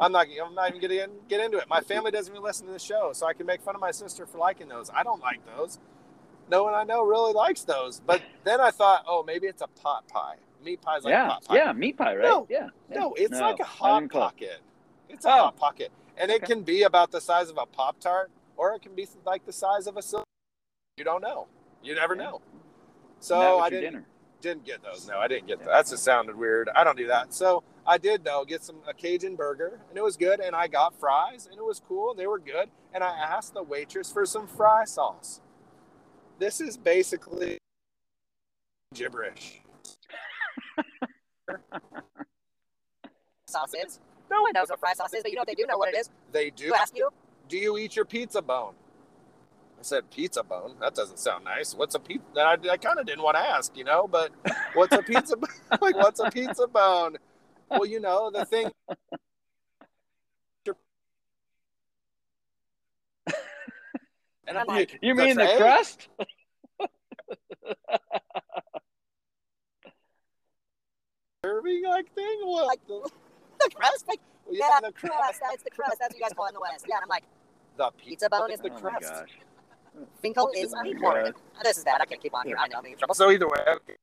[0.00, 0.26] I'm not.
[0.44, 1.68] I'm not even gonna get, get into it.
[1.68, 3.92] My family doesn't even listen to the show, so I can make fun of my
[3.92, 4.90] sister for liking those.
[4.90, 5.78] I don't like those.
[6.50, 8.00] No one I know really likes those.
[8.00, 10.36] But then I thought, oh, maybe it's a pot pie.
[10.64, 11.56] Meat pie's like yeah, pot pie.
[11.56, 12.24] yeah, meat pie, right?
[12.24, 13.00] No, yeah, yeah.
[13.00, 14.60] No, it's No, like a hot pocket.
[15.08, 15.32] It's a Oh.
[15.44, 16.46] hot pocket, and it Okay.
[16.54, 19.52] can be about the size of a pop tart, or it can be like the
[19.52, 20.24] size of a silver.
[20.96, 21.46] You don't know.
[21.82, 22.24] You never Yeah.
[22.24, 22.42] know.
[23.20, 24.06] So I didn't dinner.
[24.40, 25.06] didn't get those.
[25.08, 25.66] No, I didn't get that.
[25.66, 26.68] That just sounded weird.
[26.74, 27.32] I don't do that.
[27.32, 30.40] So I did though get some a Cajun burger, and it was good.
[30.40, 32.14] And I got fries, and it was cool.
[32.14, 32.70] They were good.
[32.92, 35.40] And I asked the waitress for some fry sauce.
[36.38, 37.58] This is basically
[38.94, 39.62] gibberish.
[43.48, 44.00] Sauces.
[44.30, 45.96] No, one knows what fried sauce is, but you know they do know what it
[45.96, 46.10] is.
[46.32, 46.68] they do.
[46.68, 47.10] Who asked you?
[47.48, 48.74] Do you eat your pizza bone?
[49.78, 50.74] I said pizza bone.
[50.80, 51.74] That doesn't sound nice.
[51.74, 52.24] What's a pizza?
[52.36, 54.32] I, I kind of didn't want to ask, you know, but
[54.74, 55.36] what's a pizza?
[55.80, 57.16] like, what's a pizza bone?
[57.70, 58.70] Well, you know, the thing.
[64.46, 65.56] And I'm You- like, You mean the tray?
[65.58, 66.08] crust?
[71.44, 72.38] serving like thing?
[72.42, 72.66] What?
[72.66, 73.08] Like the,
[73.60, 74.04] the crust?
[74.08, 75.14] Like, yeah, yeah, the crust.
[75.16, 75.40] crust.
[75.40, 75.96] That's the crust.
[76.00, 76.84] That's what you guys call it in the West.
[76.88, 77.24] Yeah, and I'm like,
[77.76, 79.02] The Pizza bone is the oh crust.
[79.12, 79.30] gosh.
[80.20, 81.36] Finkel is Oh important.
[81.56, 82.00] Oh, This is bad.
[82.00, 82.56] I can't keep on here.
[82.58, 83.14] I know I'm in trouble.
[83.14, 83.96] So either way, okay.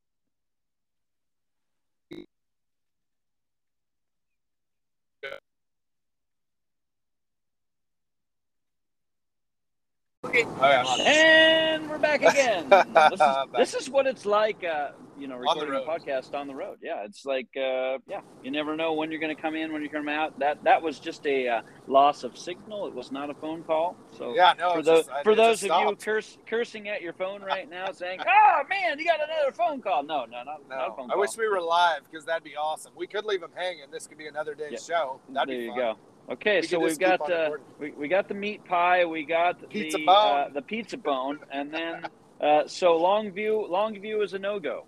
[10.46, 12.70] Oh, yeah, And we're back again.
[13.10, 13.28] this, is,
[13.58, 16.78] this is what it's like, uh, you know, recording a podcast on the road.
[16.82, 19.82] Yeah, it's like, uh, yeah, you never know when you're going to come in, when
[19.82, 20.38] you're going to come out.
[20.40, 22.88] That that was just a uh, loss of signal.
[22.88, 23.96] It was not a phone call.
[24.18, 24.74] So Yeah, no.
[24.74, 27.92] for those just- I- for those of you curse, cursing at your phone right now,
[27.94, 31.12] saying, "Oh man, you got another phone call." No, no, not, not a No, phone
[31.12, 32.92] I wish we were live because that'd be awesome.
[32.96, 33.86] We could leave them hanging.
[33.92, 34.96] This could be another day's Yeah.
[34.98, 35.20] show.
[35.30, 35.96] That'd there be you go.
[36.30, 39.98] Okay, We so we've got uh, we, we got the meat pie, we got Pizza
[39.98, 42.08] the uh, the pizza bone, and then
[42.42, 44.86] uh, so Longview Longview is a no go.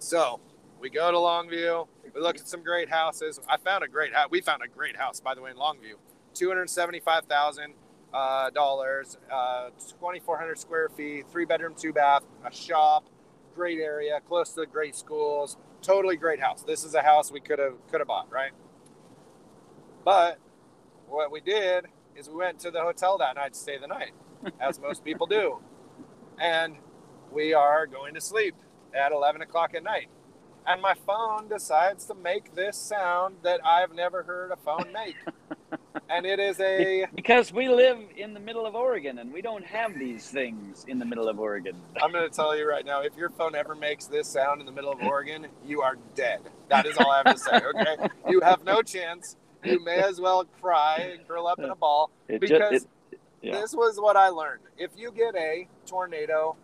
[0.00, 0.40] So
[0.80, 1.86] we go to Longview.
[2.12, 3.40] We look at some great houses.
[3.48, 4.28] I found a great house.
[4.30, 5.94] We found a great house, by the way, in Longview.
[6.34, 7.74] Two hundred seventy-five thousand
[8.12, 13.04] uh, dollars, uh, twenty-four hundred square feet, three bedroom, two bath, a shop,
[13.54, 15.56] great area, close to the great schools.
[15.82, 16.62] Totally great house.
[16.62, 18.50] This is a house we could have could have bought, right?
[20.04, 20.38] But
[21.08, 24.12] what we did is we went to the hotel that night to stay the night,
[24.60, 25.58] as most people do,
[26.40, 26.76] and
[27.32, 28.54] we are going to sleep
[28.94, 30.08] at 11 o'clock at night.
[30.66, 35.16] And my phone decides to make this sound that I've never heard a phone make.
[36.10, 39.64] and it is a, Because we live in the middle of Oregon and we don't
[39.64, 41.74] have these things in the middle of Oregon.
[42.02, 44.66] I'm going to tell you right now if your phone ever makes this sound in
[44.66, 46.40] the middle of Oregon, you are dead.
[46.68, 48.08] That is all I have to say, okay?
[48.28, 49.36] You have no chance.
[49.64, 53.20] You may as well cry and curl up in a ball It because just, it,
[53.42, 53.60] yeah.
[53.60, 54.62] this was what I learned.
[54.76, 56.56] If you get a tornado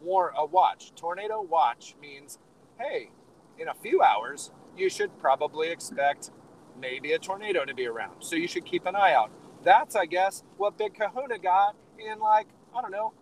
[0.00, 2.38] war a watch, tornado watch means,
[2.78, 3.10] hey,
[3.58, 6.30] in a few hours, you should probably expect
[6.78, 8.22] maybe a tornado to be around.
[8.22, 9.30] So you should keep an eye out.
[9.64, 13.12] That's, I guess, what Big Kahuna got in like, I don't know,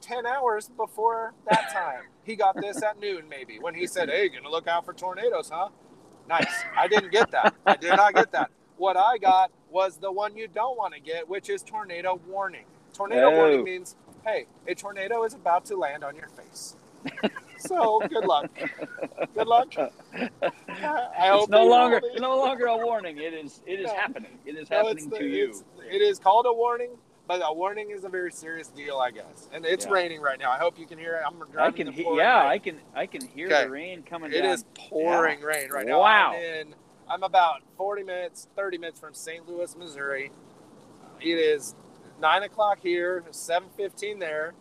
[0.00, 2.02] 10 hours before that time.
[2.24, 4.92] he got this at noon, maybe, when he said, hey, you're gonna look out for
[4.92, 5.68] tornadoes, huh?
[6.28, 6.52] Nice.
[6.76, 7.54] I didn't get that.
[7.66, 8.50] I did not get that.
[8.76, 12.64] What I got was the one you don't want to get, which is tornado warning.
[12.94, 13.36] Tornado Oh.
[13.36, 16.76] warning means, hey, a tornado is about to land on your face.
[17.58, 18.50] so good luck.
[19.34, 19.72] Good luck.
[19.76, 23.18] I hope it's no longer no longer a warning.
[23.18, 23.94] It is it is No.
[23.94, 24.38] happening.
[24.46, 25.64] It is No, happening the- to you.
[25.90, 26.90] It is called a warning,
[27.40, 29.48] but a warning is a very serious deal, I guess.
[29.52, 29.92] And it's Yeah.
[29.92, 30.50] raining right now.
[30.50, 31.22] I hope you can hear it.
[31.26, 32.48] I'm driving I can the he- pouring yeah, rain.
[32.50, 33.64] I can I can hear Okay.
[33.64, 34.50] the rain coming It down.
[34.52, 36.00] is pouring rain right now.
[36.00, 36.32] Wow.
[36.34, 36.74] I'm in.
[37.08, 39.46] I'm about 40 minutes, 30 minutes from St.
[39.48, 40.30] Louis, Missouri.
[41.20, 41.74] It is
[42.20, 44.54] nine o'clock here, 7:15 there,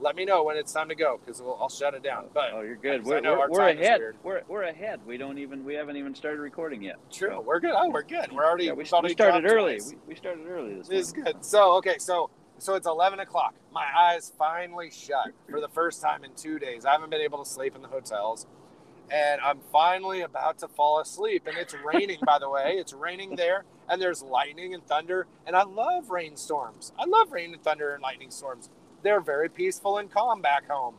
[0.00, 2.26] let me know when it's time to go because we'll, I'll shut it down.
[2.32, 3.04] But Oh, you're good.
[3.04, 4.00] We're, I know we're, our we're time is ahead.
[4.22, 5.00] We're, we're ahead.
[5.06, 6.96] We don't even we haven't even started recording yet.
[7.12, 7.72] true, So- we're good.
[7.74, 8.32] Oh, we're good.
[8.32, 9.80] We're already Yeah, we, we started early.
[9.86, 11.44] We, we started early this This is good.
[11.44, 13.54] So okay, so so it's eleven o'clock.
[13.72, 16.84] My eyes finally shut for the first time in two days.
[16.84, 18.46] I haven't been able to sleep in the hotels,
[19.10, 21.46] and I'm finally about to fall asleep.
[21.46, 22.74] And it's raining, by the way.
[22.78, 25.26] It's raining there, and there's lightning and thunder.
[25.46, 26.92] And I love rainstorms.
[26.98, 28.68] I love rain and thunder and lightning storms.
[29.02, 30.94] They're very peaceful and calm back home.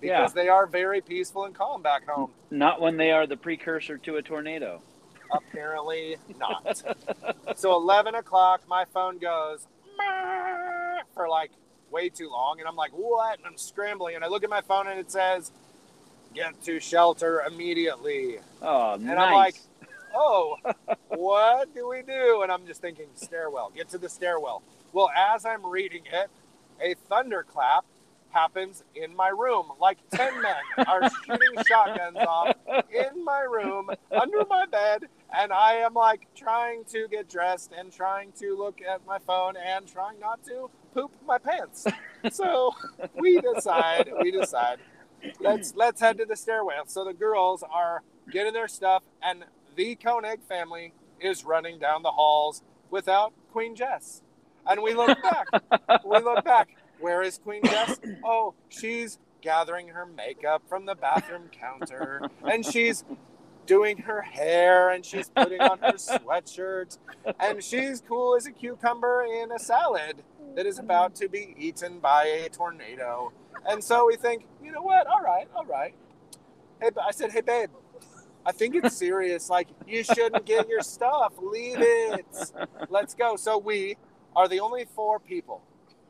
[0.00, 0.20] Yeah.
[0.20, 2.30] Because they are very peaceful and calm back home.
[2.50, 4.82] Not when they are the precursor to a tornado.
[5.32, 6.82] Apparently not.
[7.56, 9.66] so 11 o'clock, my phone goes
[11.14, 11.50] for like
[11.90, 12.58] way too long.
[12.58, 13.38] And I'm like, what?
[13.38, 14.16] And I'm scrambling.
[14.16, 15.52] And I look at my phone and it says,
[16.34, 18.38] get to shelter immediately.
[18.60, 19.18] Oh, And nice.
[19.18, 19.54] I'm like,
[20.14, 20.56] oh,
[21.08, 22.40] what do we do?
[22.42, 24.62] And I'm just thinking, stairwell, get to the stairwell.
[24.92, 26.28] Well, as I'm reading it,
[26.82, 27.84] a thunderclap
[28.30, 29.66] happens in my room.
[29.80, 32.56] Like 10 men are shooting shotguns off
[32.90, 35.04] in my room under my bed.
[35.34, 39.54] And I am like trying to get dressed and trying to look at my phone
[39.56, 41.86] and trying not to poop my pants.
[42.30, 42.74] So
[43.18, 44.78] we decide, we decide,
[45.40, 46.86] let's let's head to the stairwell.
[46.86, 49.44] So the girls are getting their stuff, and
[49.76, 54.22] the Koenig family is running down the halls without Queen Jess.
[54.66, 55.48] And we look back.
[56.04, 56.68] we look back.
[57.00, 57.98] Where is Queen Jess?
[58.24, 63.04] Oh, she's gathering her makeup from the bathroom counter, and she's
[63.66, 66.98] doing her hair, and she's putting on her sweatshirt,
[67.40, 70.22] and she's cool as a cucumber in a salad
[70.54, 73.32] that is about to be eaten by a tornado.
[73.66, 75.06] And so we think, you know what?
[75.06, 75.94] All right, all right.
[76.80, 77.70] Hey, I said, hey, babe,
[78.44, 79.48] I think it's serious.
[79.48, 81.32] Like, you shouldn't get your stuff.
[81.40, 82.26] Leave it.
[82.90, 83.36] Let's go.
[83.36, 83.96] So we
[84.34, 85.62] are the only four people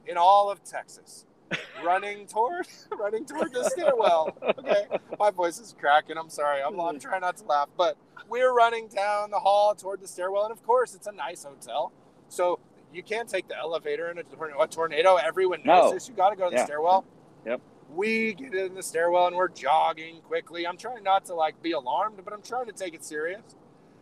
[0.07, 1.27] in all of Texas
[1.85, 2.67] running toward
[2.99, 4.37] running toward the stairwell.
[4.43, 4.87] Okay,
[5.19, 6.17] my voice is cracking.
[6.17, 6.63] I'm sorry.
[6.63, 7.01] I'm, I'm mm.
[7.01, 7.97] trying not to laugh, but
[8.29, 11.93] we're running down the hall toward the stairwell, and of course, it's a nice hotel,
[12.29, 12.59] so
[12.93, 15.17] you can't take the elevator in a, a tornado.
[15.17, 15.95] Everyone knows No.
[15.95, 16.09] this.
[16.09, 16.65] You got to go to the Yeah.
[16.65, 17.05] stairwell.
[17.47, 17.61] Yep.
[17.95, 20.67] We get in the stairwell and we're jogging quickly.
[20.67, 23.43] I'm trying not to like be alarmed, but I'm trying to take it serious.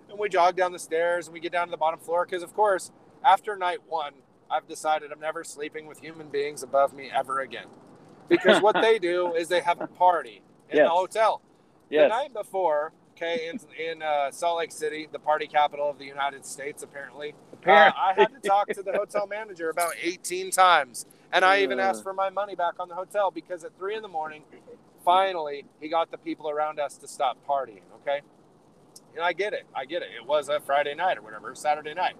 [0.09, 2.43] And we jog down the stairs and we get down to the bottom floor because,
[2.43, 2.91] of course,
[3.25, 4.15] after night one,
[4.51, 7.67] I've decided I'm never sleeping with human beings above me ever again.
[8.29, 10.87] Because what they do is they have a party in Yes.
[10.87, 11.43] the hotel.
[11.97, 16.07] The night before, okay, in, in uh, Salt Lake City, the party capital of the
[16.07, 18.01] United States, apparently, uh, Apparently.
[18.01, 21.07] I had to talk to the hotel manager about 18 times.
[21.33, 21.83] And I even Uh.
[21.83, 24.45] asked for my money back on the hotel because at 3 in the morning,
[25.05, 28.21] finally, he got the people around us to stop partying, okay?
[29.15, 29.65] And I get it.
[29.75, 30.09] I get it.
[30.17, 32.17] It was a Friday night or whatever, Saturday night.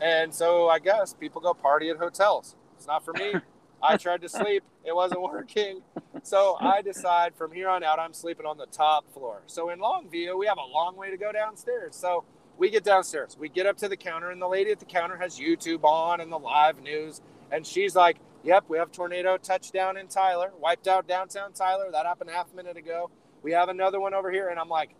[0.00, 2.56] And so I guess people go party at hotels.
[2.76, 3.34] It's not for me.
[3.82, 5.82] I tried to sleep, it wasn't working.
[6.24, 9.42] So I decide from here on out, I'm sleeping on the top floor.
[9.46, 11.94] So in Longview, we have a long way to go downstairs.
[11.94, 12.24] So
[12.56, 15.16] we get downstairs, we get up to the counter, and the lady at the counter
[15.16, 17.20] has YouTube on and the live news.
[17.52, 21.90] And she's like, Yep, we have tornado touchdown in Tyler, wiped out downtown Tyler.
[21.90, 23.10] That happened half a minute ago.
[23.42, 24.48] We have another one over here.
[24.48, 24.90] And I'm like,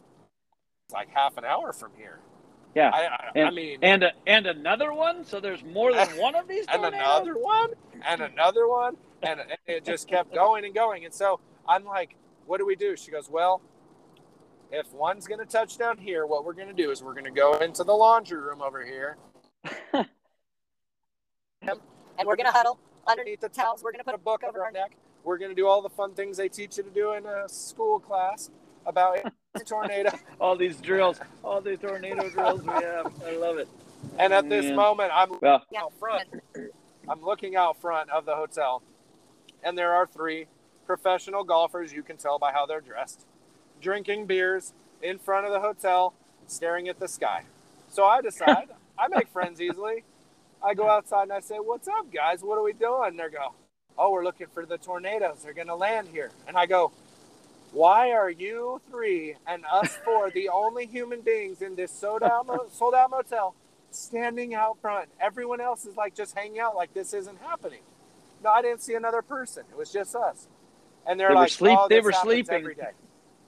[0.87, 2.21] it's like half an hour from here.
[2.79, 2.91] Yeah.
[2.93, 5.25] I, I, and, I mean, and a, and another one.
[5.25, 6.67] So there's more than one of these.
[6.73, 7.01] and tornadoes?
[7.05, 7.71] another one
[8.07, 12.17] and another one and, and it just kept going and going and so i'm like
[12.47, 13.61] what do we do she goes well
[14.71, 17.25] if one's going to touch down here what we're going to do is we're going
[17.25, 19.17] to go into the laundry room over here
[22.21, 24.73] And we're gonna huddle underneath the towels we're going to put a book over our
[24.73, 27.27] neck we're going to do all the fun things they teach you to do in
[27.27, 28.51] a school class
[28.89, 29.19] about
[29.55, 33.13] a tornado all these drills, all these tornado drills we have.
[33.25, 33.69] I love it.
[34.19, 34.77] and at this Man.
[34.77, 35.83] moment i'm Well, Yeah.
[35.83, 36.25] out front.
[37.09, 38.83] I'm looking out front of the hotel,
[39.63, 40.47] and there are three
[40.87, 41.93] professional golfers.
[41.93, 43.27] You can tell by how they're dressed,
[43.81, 44.73] drinking beers
[45.03, 46.15] in front of the hotel,
[46.47, 47.45] staring at the sky.
[47.91, 50.05] So I decide I make friends easily.
[50.63, 52.43] I go outside and I say, "What's up, guys?
[52.43, 53.55] What are we doing?" They go,
[53.97, 55.43] "Oh, we're looking for the tornadoes.
[55.43, 56.93] They're going to land here." And I go,
[57.73, 62.47] "Why are you three and us four the only human beings in this sold out
[62.47, 63.55] mo- sold out motel?"
[63.91, 65.09] standing out front.
[65.19, 67.81] Everyone else is like just hanging out like this isn't happening.
[68.45, 69.65] No, I didn't see another person.
[69.71, 70.47] It was just us.
[71.07, 72.55] And they're They were like, sleep- oh, they were sleeping.
[72.55, 72.91] every day.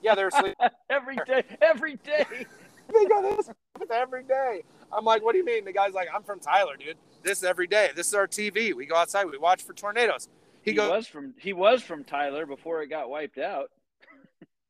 [0.02, 0.54] Yeah, they're sleeping.
[0.90, 2.24] every day, every day.
[2.92, 3.50] they go, this
[3.90, 4.62] every day.
[4.92, 5.64] I'm like, what do you mean?
[5.64, 6.96] The guy's like, I'm from Tyler, dude.
[7.22, 7.90] This is every day.
[7.94, 8.74] This is our TV.
[8.74, 9.26] We go outside.
[9.26, 10.28] We watch for tornadoes.
[10.62, 13.70] He, He, goes, was from he was from Tyler before it got wiped out.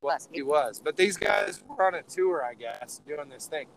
[0.01, 0.81] Well, he was.
[0.83, 3.67] But these guys were on a tour, I guess, doing this thing.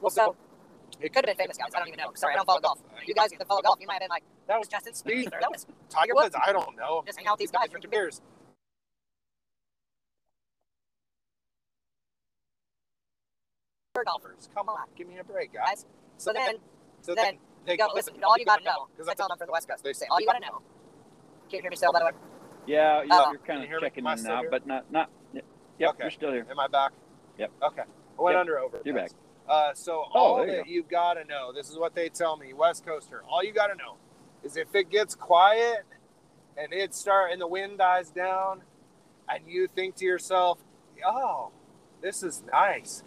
[0.00, 0.36] Well, so
[1.00, 1.70] It Could have been famous guys.
[1.74, 2.12] I don't even know.
[2.14, 2.80] Sorry, I don't follow golf.
[3.06, 5.30] You guys that follow golf, you might have been like, That was was Justin Speed.
[5.32, 6.34] That was Tiger Woods.
[6.36, 7.02] I don't know.
[7.06, 8.04] just hang out with these guys drinking beer.
[8.04, 8.22] beers.
[14.04, 14.48] golfers.
[14.54, 15.86] Come on, give me a break, guys.
[16.18, 16.56] So then,
[17.02, 18.88] so then, they go, listen, all you gotta know.
[18.92, 19.84] because I tell them for the West Coast.
[19.84, 20.62] they Say, all you gotta know.
[21.54, 22.10] Can you hear me still, by the way?
[22.66, 24.50] Yeah, you, Uh, you're kind of checking Am I in now, here?
[24.50, 25.08] but not not.
[25.32, 26.04] Yep, Okay.
[26.04, 26.46] you're still here.
[26.50, 26.92] Am I back?
[27.38, 27.50] Yep.
[27.62, 27.82] Okay.
[28.18, 28.40] I went Yep.
[28.40, 28.80] under over.
[28.84, 29.10] You're back.
[29.48, 30.70] Uh, so all there you that go.
[30.70, 33.22] you've got to know, this is what they tell me, West Coaster.
[33.28, 33.96] All you got to know
[34.42, 35.84] is if it gets quiet
[36.56, 38.62] and it start and the wind dies down,
[39.28, 40.58] and you think to yourself,
[41.06, 41.50] "Oh,
[42.00, 43.04] this is nice,"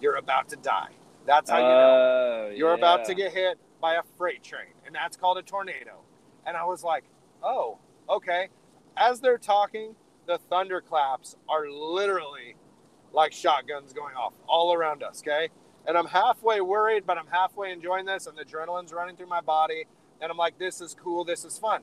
[0.00, 0.92] you're about to die.
[1.26, 4.94] That's how you know Oh, you're about to get hit by a freight train, and
[4.94, 6.00] that's called a tornado.
[6.46, 7.04] And I was like,
[7.42, 8.48] "Oh, okay."
[8.96, 9.94] As they're talking,
[10.26, 12.56] the thunderclaps are literally
[13.12, 15.48] like shotguns going off all around us, okay?
[15.86, 19.40] And I'm halfway worried, but I'm halfway enjoying this, and the adrenaline's running through my
[19.40, 19.86] body.
[20.20, 21.82] And I'm like, this is cool, this is fun.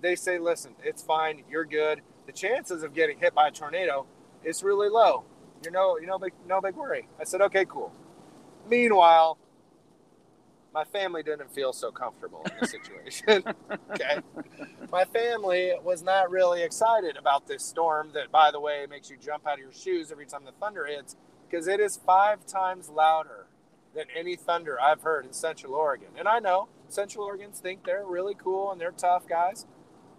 [0.00, 2.00] They say, listen, it's fine, you're good.
[2.26, 4.06] The chances of getting hit by a tornado
[4.44, 5.24] is really low.
[5.62, 7.08] You're no, you know, big, no big worry.
[7.18, 7.92] I said, okay, cool.
[8.68, 9.38] Meanwhile,
[10.72, 13.42] my family didn't feel so comfortable in the situation.
[13.90, 14.20] okay.
[14.90, 19.16] My family was not really excited about this storm that, by the way, makes you
[19.16, 21.16] jump out of your shoes every time the thunder hits
[21.48, 23.46] because it is five times louder
[23.94, 26.08] than any thunder I've heard in Central Oregon.
[26.18, 29.66] And I know Central Oregons think they're really cool and they're tough guys.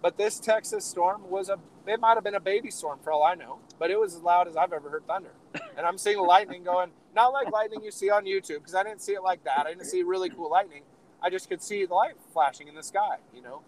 [0.01, 3.23] But this Texas storm was a, it might have been a baby storm for all
[3.23, 5.31] I know, but it was as loud as I've ever heard thunder.
[5.77, 9.01] And I'm seeing lightning going, not like lightning you see on YouTube, because I didn't
[9.01, 9.65] see it like that.
[9.65, 10.83] I didn't see really cool lightning.
[11.21, 13.62] I just could see the light flashing in the sky, you know?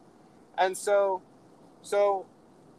[0.57, 1.21] And so,
[1.81, 2.25] so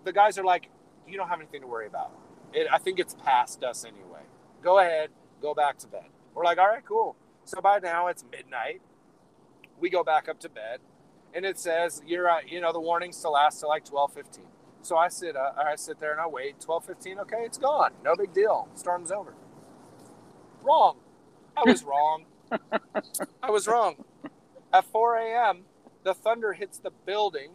[0.04, 0.68] the guys are like,
[1.08, 2.12] you don't have anything to worry about.
[2.52, 4.22] It, I think it's past us anyway.
[4.62, 5.10] Go ahead,
[5.40, 6.06] go back to bed.
[6.34, 7.16] We're like, all right, cool.
[7.44, 8.80] So by now it's midnight.
[9.80, 10.78] We go back up to bed,
[11.34, 14.46] and it says you're, uh, you know, the warnings to last till like twelve fifteen.
[14.82, 16.60] So I sit, uh, I sit there and I wait.
[16.60, 17.92] Twelve fifteen, okay, it's gone.
[18.04, 18.68] No big deal.
[18.74, 19.34] Storm's over.
[20.62, 20.96] Wrong.
[21.56, 22.24] I was wrong.
[23.42, 24.04] I was wrong.
[24.72, 25.64] At 4 a.m.,
[26.04, 27.52] the thunder hits the building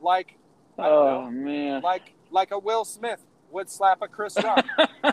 [0.00, 0.38] like
[0.78, 1.30] Oh know.
[1.30, 1.82] man.
[1.82, 4.64] like like a Will Smith would slap a Chris Rock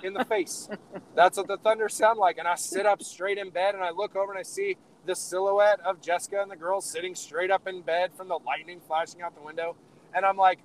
[0.03, 0.69] in the face.
[1.15, 2.37] That's what the thunder sound like.
[2.37, 5.15] And I sit up straight in bed and I look over and I see the
[5.15, 9.21] silhouette of Jessica and the girls sitting straight up in bed from the lightning flashing
[9.21, 9.75] out the window.
[10.13, 10.59] And I'm like,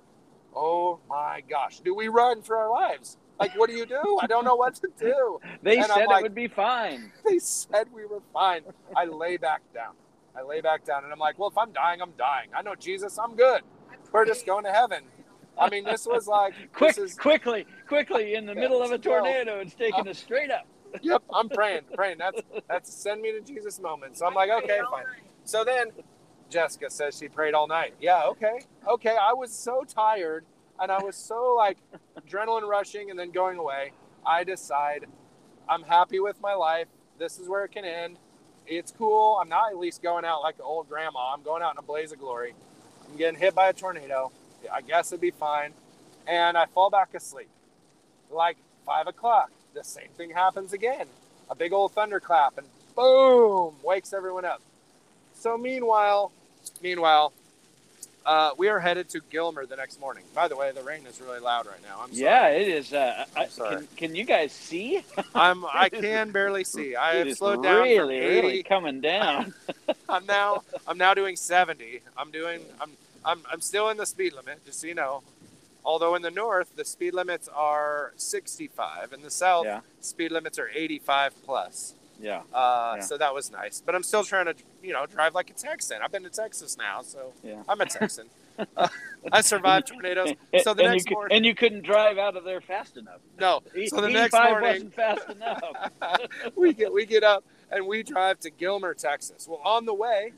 [0.55, 3.17] oh my gosh, do we run for our lives?
[3.39, 4.17] Like, what do you do?
[4.21, 5.39] I don't know what to do.
[5.61, 7.11] They and said like- it would be fine.
[7.27, 8.61] They said we were fine.
[8.95, 9.93] I lay back down.
[10.37, 12.49] I lay back down and I'm like, well, if I'm dying, I'm dying.
[12.55, 13.61] I know Jesus, I'm good.
[14.11, 15.03] We're just going to heaven.
[15.57, 18.97] I mean, this was like, Quick, is, quickly, quickly, in the Yeah, middle of a
[18.97, 20.67] tornado, it's taking us straight up.
[21.01, 22.17] yep, I'm praying, praying.
[22.19, 24.17] That's that's send me to Jesus moment.
[24.17, 25.05] So I'm like, okay, fine.
[25.45, 25.91] So then
[26.49, 27.93] Jessica says she prayed all night.
[27.99, 29.15] Yeah, okay, okay.
[29.19, 30.45] I was so tired
[30.79, 31.77] and I was so like
[32.19, 33.91] adrenaline rushing and then going away.
[34.25, 35.05] I decide
[35.67, 36.87] I'm happy with my life.
[37.17, 38.17] This is where it can end.
[38.67, 39.39] It's cool.
[39.41, 41.33] I'm not at least going out like the old grandma.
[41.33, 42.53] I'm going out in a blaze of glory.
[43.09, 44.31] I'm getting hit by a tornado.
[44.71, 45.73] I guess it'd be fine.
[46.27, 47.49] And I fall back asleep.
[48.31, 51.07] Like five o'clock, the same thing happens again.
[51.49, 54.61] A big old thunderclap and boom, wakes everyone up.
[55.45, 56.31] So meanwhile,
[56.81, 57.31] meanwhile,
[58.25, 60.23] uh, we are headed to Gilmer the next morning.
[60.33, 61.99] By the way, the rain is really loud right now.
[62.01, 62.19] I'm sorry.
[62.23, 62.91] Yeah, it is.
[62.91, 63.75] Uh, I, I'm sorry.
[63.75, 65.03] Can, can you guys see?
[65.35, 66.95] I'm I can barely see.
[66.95, 68.41] I it have slowed down really, 80.
[68.41, 69.53] really coming down.
[70.09, 72.01] I'm now I'm now doing 70.
[72.17, 72.89] I'm doing I'm
[73.23, 75.21] I'm I'm still in the speed limit, just so you know.
[75.83, 79.81] Although in the north the speed limits are 65, in the south Yeah.
[80.01, 81.93] speed limits are 85 plus.
[82.19, 82.41] Yeah.
[82.53, 83.01] Uh, Yeah.
[83.01, 86.01] So that was nice, but I'm still trying to you know drive like a Texan.
[86.01, 87.63] I've been to Texas now, so Yeah.
[87.67, 88.29] I'm a Texan.
[88.77, 88.87] Uh,
[89.33, 90.33] I survived tornadoes.
[90.53, 92.95] And, So the and next you, morning, and you couldn't drive out of there fast
[92.95, 93.19] enough.
[93.37, 93.61] no.
[93.87, 95.61] So the next E5 morning, wasn't fast enough.
[96.55, 99.45] we get we get up and we drive to Gilmer, Texas.
[99.45, 100.31] Well, on the way,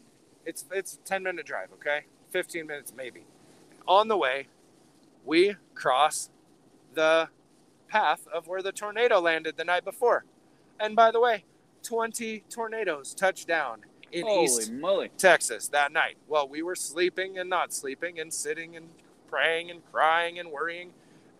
[0.47, 2.05] it's it's a 10 minute drive, okay?
[2.31, 3.21] 15 minutes maybe.
[3.87, 4.47] On the way,
[5.23, 6.31] we cross
[6.95, 7.29] the
[7.87, 10.25] path of where the tornado landed the night before.
[10.79, 11.45] And by the way,
[11.87, 13.79] 20 tornadoes touched down
[14.11, 15.09] in Holy East moly!
[15.17, 16.17] Texas that night.
[16.27, 18.89] Well, we were sleeping and not sleeping and sitting and
[19.29, 20.91] praying and crying and worrying,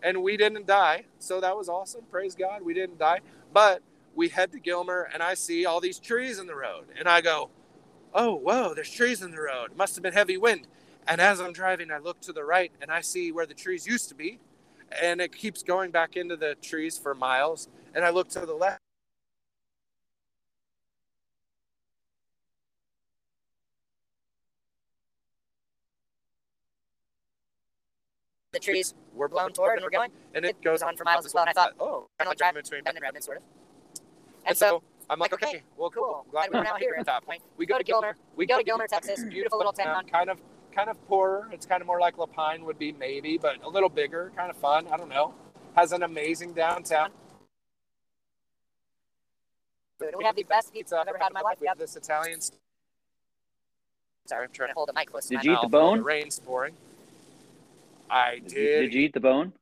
[0.02, 1.04] and we didn't die.
[1.18, 2.02] So that was awesome.
[2.10, 3.20] Praise God, we didn't die.
[3.52, 3.82] But
[4.14, 7.20] we head to Gilmer, and I see all these trees in the road, and I
[7.20, 7.50] go,
[8.14, 8.72] "Oh, whoa!
[8.72, 9.76] There's trees in the road.
[9.76, 10.66] Must have been heavy wind."
[11.06, 13.86] And as I'm driving, I look to the right, and I see where the trees
[13.86, 14.40] used to be,
[14.90, 17.68] and it keeps going back into the trees for miles.
[17.94, 18.80] And I look to the left.
[28.58, 30.10] The trees were blown toward and we're going.
[30.34, 31.44] and It goes on for miles as well.
[31.44, 33.42] And I thought, oh, kind of like driving between Bend and Redmond, sort of.
[34.46, 36.02] And so I'm like, okay, well, cool.
[36.04, 36.26] cool.
[36.30, 37.42] Glad we're now here at at that that point.
[37.56, 38.16] We We go to Gilmer.
[38.36, 39.24] We We go to Gilmer, Texas.
[39.24, 40.06] Beautiful little town.
[40.06, 40.38] kind of,
[40.74, 41.48] kind of poorer.
[41.52, 44.50] It's kind of more like La Pine would be, maybe, but a little bigger, kind
[44.50, 44.86] of fun.
[44.88, 45.34] I don't know.
[45.76, 47.10] Has an amazing downtown.
[49.98, 50.14] Food.
[50.16, 51.58] We have the best pizza I've ever had in my life.
[51.60, 52.40] We have this Italian.
[54.26, 55.68] Sorry, I'm trying to to hold the mic close to Did my you eat the
[55.68, 55.98] bone?
[55.98, 56.74] The rain's pouring.
[58.10, 58.56] I Did did.
[58.56, 59.52] you, did you eat the bone?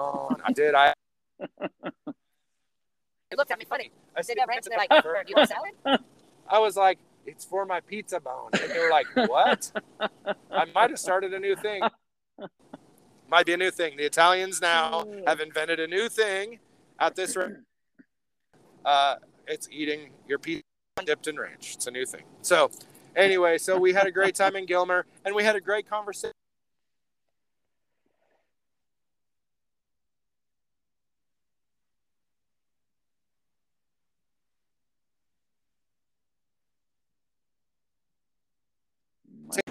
[0.00, 0.74] I did.
[0.74, 0.94] I.
[3.30, 3.92] They looked at me funny.
[4.16, 6.00] I I said, said, ranch." And they're like, "You want salad?"
[6.48, 8.50] I was like, it's for my pizza bone.
[8.60, 9.70] And they were like, what?
[10.50, 11.82] I might have started a new thing.
[13.28, 13.96] Might be a new thing.
[13.96, 16.58] The Italians now have invented a new thing
[16.98, 17.52] at this rate.
[18.84, 19.16] Uh,
[19.46, 20.62] it's eating your pizza
[21.04, 21.74] dipped in ranch.
[21.76, 22.22] It's a new thing.
[22.42, 22.70] So,
[23.14, 26.34] anyway, so we had a great time in Gilmer and we had a great conversation.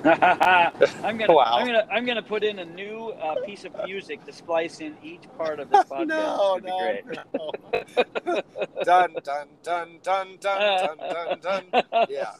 [0.05, 1.43] I'm gonna, Wow.
[1.57, 4.95] I'm gonna, I'm gonna put in a new uh, piece of music to splice in
[5.03, 6.07] each part of this podcast.
[6.07, 6.91] no, no,
[7.35, 8.41] no.
[8.83, 11.83] dun, dun, dun, dun, dun, dun, dun, dun.
[12.09, 12.31] Yeah,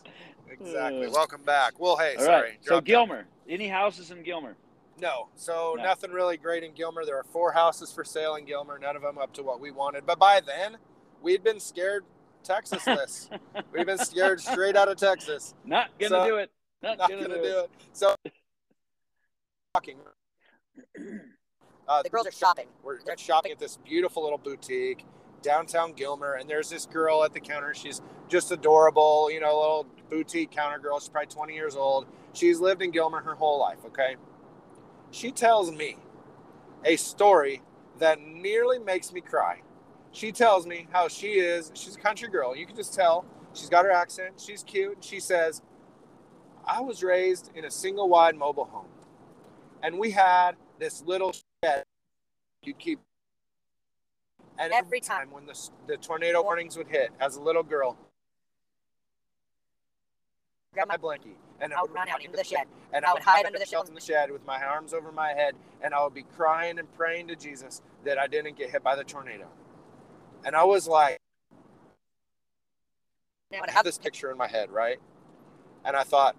[0.50, 1.08] exactly.
[1.08, 1.80] Welcome back.
[1.80, 2.50] Well, hey, All sorry.
[2.52, 2.60] right.
[2.62, 2.82] So.
[2.82, 4.56] Gilmer, any houses in Gilmer?
[5.02, 5.84] No, so No.
[5.84, 7.06] nothing really great in Gilmer.
[7.06, 9.72] There are four houses for sale in Gilmer, none of them up to what we
[9.72, 10.06] wanted.
[10.06, 10.78] But by then,
[11.22, 12.04] we'd been scared
[12.44, 13.30] Texas-less.
[13.74, 15.54] We've been scared straight out of Texas.
[15.66, 16.52] Not gonna So- do it.
[16.84, 17.46] Not, Not gonna, gonna do, it.
[17.66, 17.70] it.
[17.94, 18.16] So,
[19.74, 19.98] talking.
[21.88, 22.68] Uh, The girls are shopping.
[22.84, 25.06] we're shopping at this beautiful little boutique
[25.42, 27.74] downtown Gilmer, and there's this girl at the counter.
[27.74, 31.00] She's just adorable, you know, little boutique counter girl.
[31.00, 32.06] She's probably 20 years old.
[32.34, 34.16] She's lived in Gilmer her whole life, okay?
[35.12, 35.98] She tells me
[36.86, 37.62] a story
[37.98, 39.62] that nearly makes me cry.
[40.12, 42.56] She tells me how she is, she's a country girl.
[42.56, 43.26] You can just tell.
[43.54, 44.40] She's got her accent.
[44.40, 44.96] She's cute.
[44.96, 45.62] And she says,
[46.66, 48.88] I was raised in a single wide mobile home.
[49.82, 51.34] And we had this little
[51.64, 51.84] shed
[52.64, 53.00] you'd keep.
[54.58, 55.32] And Every time.
[55.32, 57.98] when the, the tornado warnings would hit, as a little girl,
[60.74, 62.66] Grab my blankie and I would run out into the shed.
[62.94, 63.88] and I would hide under the shed.
[63.88, 66.92] in the shed with my arms over my head, and I would be crying and
[66.96, 69.48] praying to Jesus that I didn't get hit by the tornado.
[70.46, 71.18] And I was like,
[73.52, 75.00] I have this picture in my head, right?
[75.84, 76.36] And I thought,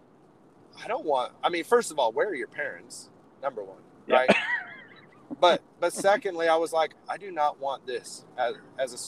[0.83, 1.33] I don't want.
[1.43, 3.09] I mean, first of all, where are your parents?
[3.43, 4.17] Number one, Yeah.
[4.17, 4.31] right?
[5.41, 8.99] but but secondly, I was like, I do not want this as as a.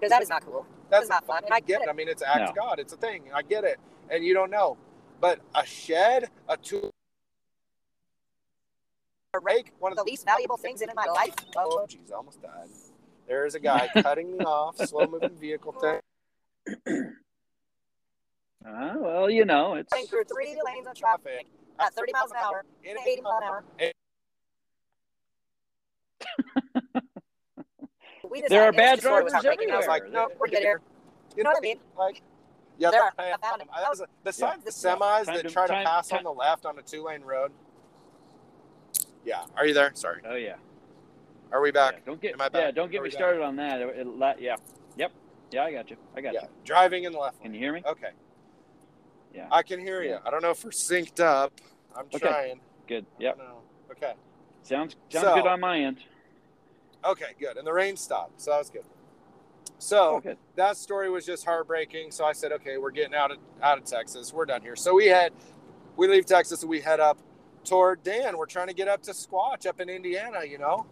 [0.00, 0.66] because that is not cool.
[0.90, 1.88] That's not fun, and I get it.
[1.88, 2.62] I mean, it's act No.
[2.62, 2.78] God.
[2.78, 3.24] It's a thing.
[3.34, 3.78] I get it,
[4.10, 4.76] and you don't know.
[5.20, 6.90] But a shed, a tool,
[9.34, 11.34] a rake, one of The the least valuable things in my life.
[11.56, 12.68] Oh, Oh, jeez, I almost died.
[13.26, 16.00] There is a guy cutting me off, slow moving vehicle thing.
[18.66, 21.46] Ah, well, you know, it's going through three lanes of traffic Traffic
[21.80, 23.64] at 30 miles an hour, in 80 miles an hour.
[28.30, 29.72] We There are decided bad this store was drivers heartbreaking.
[29.72, 30.04] I was everywhere.
[30.04, 30.80] like, no, we're good here.
[31.36, 31.78] You know what I mean?
[31.96, 32.20] Like,
[32.76, 33.68] yeah, There that- are- I found it.
[33.74, 34.96] that was a- besides the Yeah.
[34.96, 37.02] semis Time that to- try to time- pass time- on the left on a two
[37.04, 37.52] lane road.
[39.24, 39.92] Yeah, are you there?
[39.94, 40.56] Sorry, oh yeah.
[41.52, 41.94] are we back?
[41.94, 42.60] Yeah, don't get Am I back?
[42.62, 43.18] yeah, don't get Are me we back?
[43.18, 43.80] started on that.
[43.80, 44.56] It, it, la- yeah,
[44.96, 45.12] yep,
[45.50, 45.96] yeah, I got you.
[46.14, 46.48] I got Yeah, you.
[46.64, 47.54] driving in the left Can lane.
[47.54, 47.82] you hear me?
[47.86, 48.10] Okay,
[49.34, 50.10] Yeah, I can hear you.
[50.10, 50.18] Yeah.
[50.24, 51.52] I don't know if we're synced up.
[51.96, 52.18] I'm Okay.
[52.18, 52.60] trying.
[52.86, 53.04] good.
[53.18, 53.38] Yep,
[53.90, 54.14] Okay.
[54.62, 56.02] sounds sounds So- good on my end.
[57.04, 57.56] Okay, good.
[57.58, 58.84] And the rain stopped, so that was good.
[59.78, 60.38] So Oh, good.
[60.56, 62.10] that story was just heartbreaking.
[62.10, 64.32] So I said, okay, we're getting out of out of Texas.
[64.32, 64.74] We're done here.
[64.74, 65.32] So we head,
[65.96, 67.18] we leave Texas and we head up
[67.64, 68.38] toward Dan.
[68.38, 70.44] We're trying to get up to Squatch up in Indiana.
[70.44, 70.86] You know,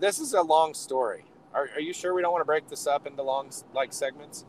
[0.00, 1.24] this is a long story.
[1.54, 4.44] Are, are you sure we don't want to break this up into long like segments?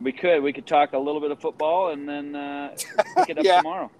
[0.00, 2.76] We could we could talk a little bit of football and then uh,
[3.16, 3.58] pick it up Yeah.
[3.58, 3.90] tomorrow.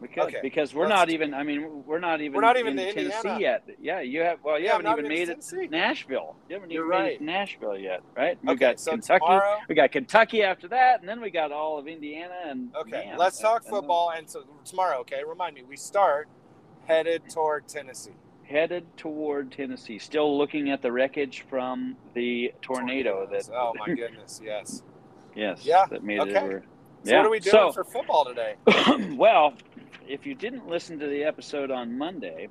[0.00, 0.38] We could Okay.
[0.42, 1.34] because we're Let's- not even.
[1.34, 2.34] I mean, we're not even.
[2.34, 3.40] We're not even in Tennessee Indiana.
[3.40, 3.68] yet.
[3.80, 4.38] Yeah, you have.
[4.44, 6.36] Well, you Yeah, haven't even made it Nashville.
[6.48, 8.38] You haven't You're even made it Nashville yet, right?
[8.42, 9.24] We Okay, got so Kentucky.
[9.24, 9.56] tomorrow.
[9.68, 12.72] We got Kentucky after that, and then we got all of Indiana and.
[12.76, 14.12] Okay, man, let's talk and football.
[14.16, 16.28] And so tomorrow, okay, remind me, we start
[16.86, 18.14] headed toward Tennessee.
[18.44, 23.50] Headed toward Tennessee, still looking at the wreckage from the tornado that.
[23.52, 24.82] Oh my goodness, yes.
[25.34, 25.64] Yes.
[25.64, 26.30] Yeah, That made okay.
[26.30, 26.62] it over.
[27.04, 27.18] So yeah.
[27.18, 28.54] what are we doing so, for football today?
[29.16, 29.54] well,
[30.06, 32.48] if you didn't listen to the episode on Monday,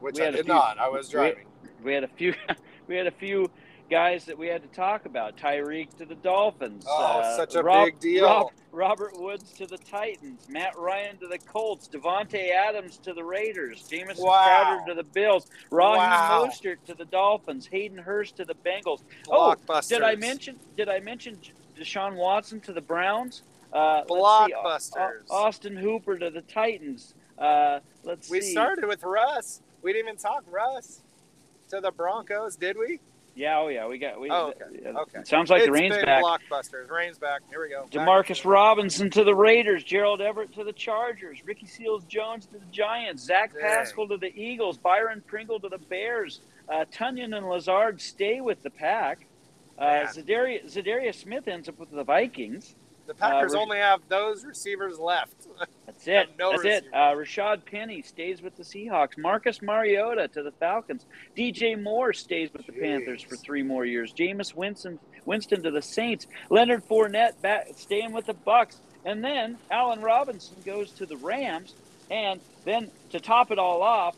[0.00, 0.78] Which We I did few- not.
[0.78, 1.46] I was driving.
[1.82, 2.34] we had a few
[2.88, 3.48] we had a few
[3.90, 5.36] guys that we had to talk about.
[5.36, 6.84] Tyreek to the Dolphins.
[6.88, 8.24] Oh, uh, such a Rob- big deal.
[8.24, 10.48] Rob- Robert Woods to the Titans.
[10.48, 11.88] Matt Ryan to the Colts.
[11.88, 13.82] Davante Adams to the Raiders.
[13.88, 14.44] Jamison Wow.
[14.76, 15.46] Crowder to the Bills.
[15.72, 16.46] Raheem Wow.
[16.48, 17.66] Mostert to the Dolphins.
[17.66, 19.02] Hayden Hurst to the Bengals.
[19.28, 19.56] Oh,
[19.88, 20.56] Did I mention?
[20.76, 21.36] Did I mention
[21.80, 23.42] Deshaun Watson to the Browns?
[23.72, 25.22] Uh, see, Blockbusters.
[25.30, 27.14] Au- Austin Hooper to the Titans.
[27.38, 28.32] Uh, let's see.
[28.32, 28.52] We see.
[28.52, 29.62] started with Russ.
[29.82, 31.00] We didn't even talk Russ
[31.70, 33.00] to the Broncos, did we?
[33.36, 34.20] Yeah, oh yeah, we got.
[34.20, 34.88] We, Oh, okay.
[34.90, 35.18] Okay.
[35.24, 36.22] Sounds like the It's rain's been back.
[36.22, 36.90] blockbusters.
[36.90, 37.40] Rain's back.
[37.48, 37.82] Here we go.
[37.84, 37.92] Back.
[37.92, 42.66] Demarcus Robinson to the Raiders, Gerald Everett to the Chargers, Ricky Seals Jones to the
[42.72, 43.62] Giants, Zach Dang.
[43.62, 48.62] Pascal to the Eagles, Byron Pringle to the Bears, uh, Tonyan and Lazard stay with
[48.64, 49.26] the Pack.
[49.80, 52.74] Uh, Za'Darius, Za'Darius Smith ends up with the Vikings.
[53.06, 55.34] The Packers uh, only have those receivers left.
[55.86, 56.28] That's it.
[56.38, 56.84] No That's it.
[56.92, 59.18] Uh, Rashaad Penny stays with the Seahawks.
[59.18, 61.06] Marcus Mariota to the Falcons.
[61.36, 64.12] DJ Moore stays with the Panthers for three more years.
[64.12, 66.26] Jameis Winston, Winston to the Saints.
[66.50, 68.76] Leonard Fournette back, staying with the Bucs.
[69.04, 71.74] And then Allen Robinson goes to the Rams.
[72.10, 74.14] And then to top it all off,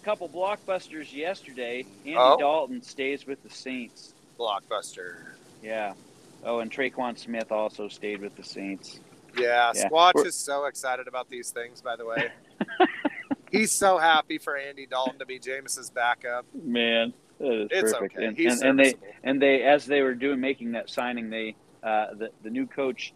[0.00, 1.84] a couple blockbusters yesterday.
[2.04, 2.36] Andy Oh.
[2.38, 4.13] Dalton stays with the Saints.
[4.38, 5.16] Blockbuster.
[5.62, 5.94] Yeah.
[6.44, 9.00] Oh, and Tre'Quan Smith also stayed with the Saints.
[9.38, 9.88] Yeah, Yeah.
[9.88, 12.28] Squatch We're- is so excited about these things, by the way.
[13.50, 16.44] He's so happy for Andy Dalton to be Jameis's backup.
[16.54, 18.16] Man, It's perfect.
[18.16, 18.26] okay.
[18.26, 21.54] And, He's and, and they and they as they were doing making that signing, they
[21.82, 23.12] uh, the the new coach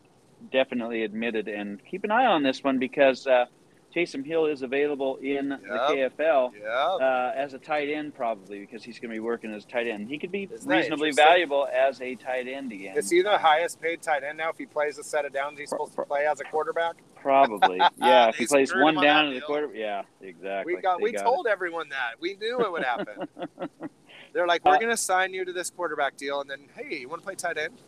[0.53, 3.47] definitely admitted and keep an eye on this one because uh,
[3.95, 6.68] Taysom Hill is available in the KFL Yeah.
[6.68, 9.86] uh, as a tight end probably because he's going to be working as a tight
[9.86, 10.09] end.
[10.09, 12.97] He could be Isn't reasonably valuable as a tight end again.
[12.99, 14.51] Is he the highest paid tight end now?
[14.51, 16.97] If he plays a set of downs, he's supposed to play as a quarterback.
[17.16, 18.28] Probably, yeah.
[18.28, 20.74] if he plays one on down that to the quarter, yeah, exactly.
[20.76, 21.24] We got They we got it.
[21.24, 22.12] told everyone that.
[22.20, 23.26] We knew it would happen.
[24.34, 26.99] They're like, we're Uh, going to sign you to this quarterback deal, and then hey,
[26.99, 27.80] you want to play tight end?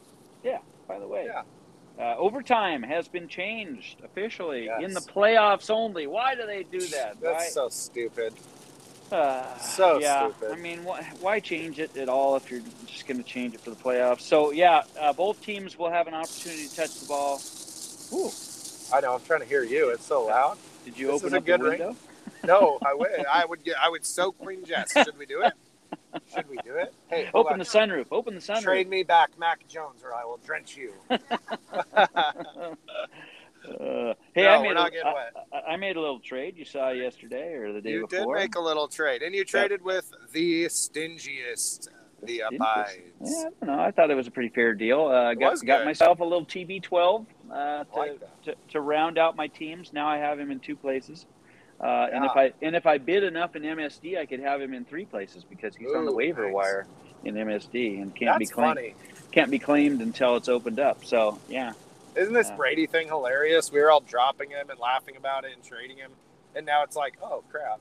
[0.43, 0.59] Yeah.
[0.89, 1.27] By the way.
[1.27, 1.43] Yeah.
[2.01, 4.83] Uh, overtime has been changed officially Yes.
[4.83, 6.07] in the playoffs only.
[6.07, 7.21] Why do they do that?
[7.21, 8.33] That's Why- so stupid.
[9.13, 10.53] Uh, So yeah, stupid.
[10.53, 13.61] I mean, why, why change it at all if you're just going to change it
[13.61, 14.23] for the playoffs?
[14.23, 17.41] So yeah, uh, both teams will have an opportunity to touch the ball.
[18.13, 18.31] Ooh,
[18.93, 19.15] I know.
[19.15, 19.91] I'm trying to hear you.
[19.91, 20.57] It's so loud.
[20.85, 21.79] did you This open is a up the good ring.
[21.81, 21.97] window?
[22.45, 23.27] No, I would.
[23.27, 23.77] I would get.
[23.79, 24.93] I would so Queen Jess.
[24.93, 25.53] Should we do it?
[26.35, 26.95] Should we do it?
[27.09, 27.59] Hey, Open on.
[27.59, 28.07] the sunroof.
[28.11, 28.63] Open the sunroof.
[28.63, 30.93] Trade me back, Mac Jones, or I will drench you.
[31.11, 31.19] Uh,
[34.35, 35.47] hey, No, I made not a, getting wet.
[35.53, 36.57] I, I made a little trade.
[36.57, 38.19] You saw yesterday or the day before?
[38.19, 41.89] you did make a little trade, and you traded with the stingiest,
[42.23, 42.99] the abides.
[43.25, 43.83] Yeah, I don't know.
[43.83, 45.07] I thought it was a pretty fair deal.
[45.07, 49.47] Uh, got got myself a little TB12 uh, to, like to to round out my
[49.47, 49.93] teams.
[49.93, 51.27] Now I have him in two places.
[51.81, 54.75] Uh, And if I and if I bid enough in MSD, I could have him
[54.75, 56.55] in three places because he's on the waiver nice.
[56.55, 56.87] wire
[57.25, 58.95] in MSD and can't be claimed funny.
[59.33, 61.05] can't be claimed until it's opened up.
[61.05, 61.73] So yeah,
[62.17, 62.57] Isn't this Yeah.
[62.57, 63.73] Brady thing hilarious?
[63.73, 66.11] We were all dropping him and laughing about it and trading him,
[66.55, 67.81] and now it's like, oh crap.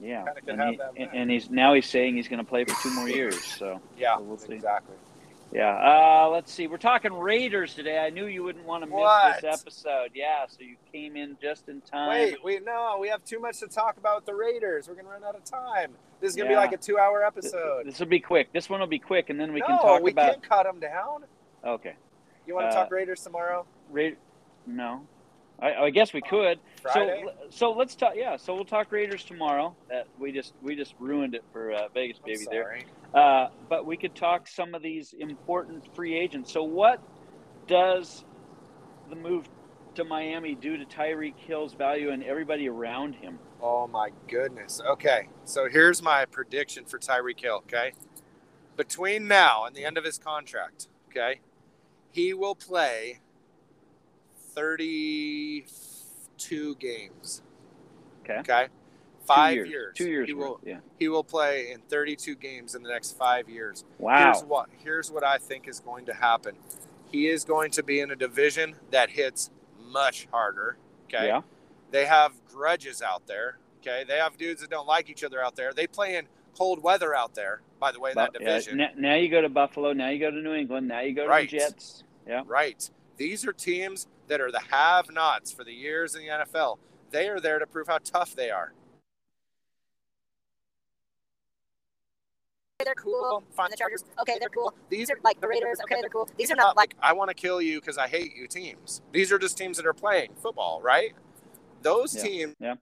[0.00, 0.24] yeah.
[0.48, 0.60] And,
[0.96, 3.42] he, and, he's now he's saying he's going to play for two more years.
[3.44, 4.54] So Yeah, So we'll see.
[4.54, 4.96] exactly.
[5.56, 6.22] Yeah.
[6.24, 6.66] Uh, let's see.
[6.66, 7.98] We're talking Raiders today.
[7.98, 9.40] I knew you wouldn't want to miss What?
[9.42, 10.10] this episode.
[10.14, 10.44] Yeah.
[10.48, 12.10] So you came in just in time.
[12.10, 14.88] Wait, we no, we have too much to talk about with the Raiders.
[14.88, 15.92] We're gonna run out of time.
[16.20, 17.86] This is gonna be like a two-hour episode.
[17.86, 18.52] This will be quick.
[18.52, 20.30] This one will be quick, and then we no, can talk we about.
[20.32, 21.24] can't cut them down.
[21.64, 21.94] Okay.
[22.46, 23.66] You want to Uh, talk Raiders tomorrow?
[23.90, 24.10] Ra-
[24.66, 25.06] no,
[25.60, 26.58] I, I guess we could.
[26.82, 27.24] Friday?
[27.24, 28.12] So so let's talk.
[28.14, 28.36] Yeah.
[28.36, 29.74] So we'll talk Raiders tomorrow.
[29.88, 32.78] That we just we just ruined it for uh, Vegas baby there.
[33.14, 36.52] Uh, but we could talk some of these important free agents.
[36.52, 37.00] So what
[37.66, 38.24] does
[39.08, 39.48] the move
[39.94, 43.38] to Miami do to Tyreek Hill's value and everybody around him?
[43.62, 44.80] Oh my goodness.
[44.86, 47.62] Okay, so here's my prediction for Tyreek Hill.
[47.66, 47.92] Okay,
[48.76, 51.40] between now and the end of his contract, okay,
[52.12, 53.20] he will play
[54.56, 55.64] thirty-two
[56.76, 57.42] games.
[58.24, 58.38] Okay.
[58.40, 58.66] Okay.
[59.24, 59.68] Five two years.
[59.70, 59.94] years.
[59.96, 60.26] Two years.
[60.28, 60.60] He will.
[60.64, 60.78] Yeah.
[60.98, 63.84] He will play in 32 games in the next five years.
[63.98, 64.32] Wow.
[64.32, 66.54] Here's what here's what I think is going to happen.
[67.10, 69.50] He is going to be in a division that hits
[69.90, 70.76] much harder.
[71.06, 71.26] Okay.
[71.26, 71.40] Yeah.
[71.90, 73.58] They have grudges out there.
[73.80, 74.04] Okay.
[74.06, 75.72] They have dudes that don't like each other out there.
[75.72, 76.26] They play in
[76.56, 78.80] cold weather out there, by the way, in that But, yeah, division.
[78.80, 79.92] n- now you go to Buffalo.
[79.92, 80.86] Now you go to New England.
[80.88, 81.50] Now you go to Right.
[81.50, 82.04] the Jets.
[82.28, 82.42] Yeah.
[82.46, 82.88] Right.
[83.16, 86.78] These are teams that are the have nots for the years in the NFL.
[87.10, 88.72] They are there to prove how tough they are.
[92.84, 93.42] they're cool.
[93.56, 93.70] Fine.
[93.70, 94.74] The Chargers, okay, they're cool.
[94.90, 96.28] These These are like the Raiders, okay, they're cool.
[96.36, 98.46] These are not not like like I want to kill you because I hate you
[98.46, 99.00] teams.
[99.12, 101.14] These are just teams that are playing football, right?
[101.82, 102.22] Those Yeah.
[102.22, 102.74] teams Yeah.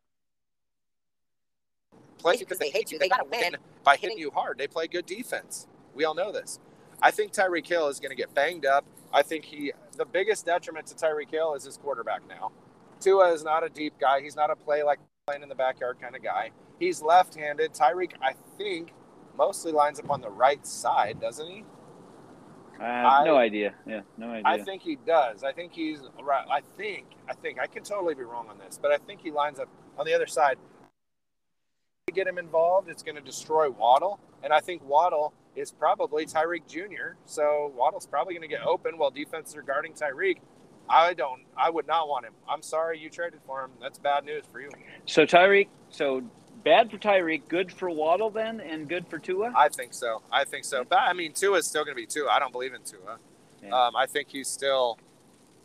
[2.19, 2.99] play because they hate you.
[2.99, 3.57] They gotta win.
[3.85, 4.59] by hitting you hard.
[4.59, 5.67] They play good defense.
[5.95, 6.59] We all know this.
[7.03, 8.85] I think Tyreek Hill is going to get banged up.
[9.13, 12.53] I think he the biggest detriment to Tyreek Hill is his quarterback now.
[13.01, 14.21] Tua is not a deep guy.
[14.21, 16.51] He's not a play like playing in the backyard kind of guy.
[16.79, 17.73] He's left-handed.
[17.73, 18.93] Tyreek, I think,
[19.37, 21.65] mostly lines up on the right side, doesn't he?
[22.81, 23.75] I have no idea.
[23.87, 24.43] Yeah, no idea.
[24.45, 25.45] I think he does.
[25.45, 26.45] I think he's right.
[26.51, 27.07] I think.
[27.29, 27.61] I think.
[27.61, 30.15] I can totally be wrong on this, but I think he lines up on the
[30.15, 30.59] other side.
[32.09, 36.27] To get him involved, it's going to destroy Waddle, and I think Waddle is probably
[36.27, 37.17] Tyreek Jr.
[37.27, 40.39] So Waddle's probably going to get open while defenses are guarding Tyreek.
[40.89, 41.43] I don't.
[41.57, 42.35] I would not want him.
[42.49, 43.71] I'm sorry you traded for him.
[43.81, 44.71] That's bad news for you.
[45.07, 46.23] so Tyreek, so
[46.63, 49.53] bad for Tyreek, good for Waddle then, and good for Tua.
[49.57, 50.23] I think so.
[50.31, 50.85] I think so.
[50.85, 52.31] But I mean, Tua is still going to be Tua.
[52.31, 53.19] I don't believe in Tua.
[53.63, 53.69] Yeah.
[53.71, 54.99] Um, I think he's still.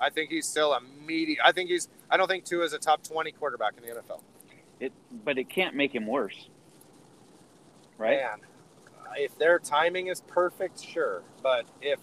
[0.01, 1.37] I think he's still a meaty.
[1.43, 1.89] I think he's.
[2.09, 4.21] I don't think Tua is a top twenty quarterback in the NFL.
[4.79, 4.93] It,
[5.25, 6.47] but it can't make him worse,
[7.97, 8.19] right?
[8.19, 8.39] Man,
[9.17, 11.23] if their timing is perfect, sure.
[11.43, 11.99] But if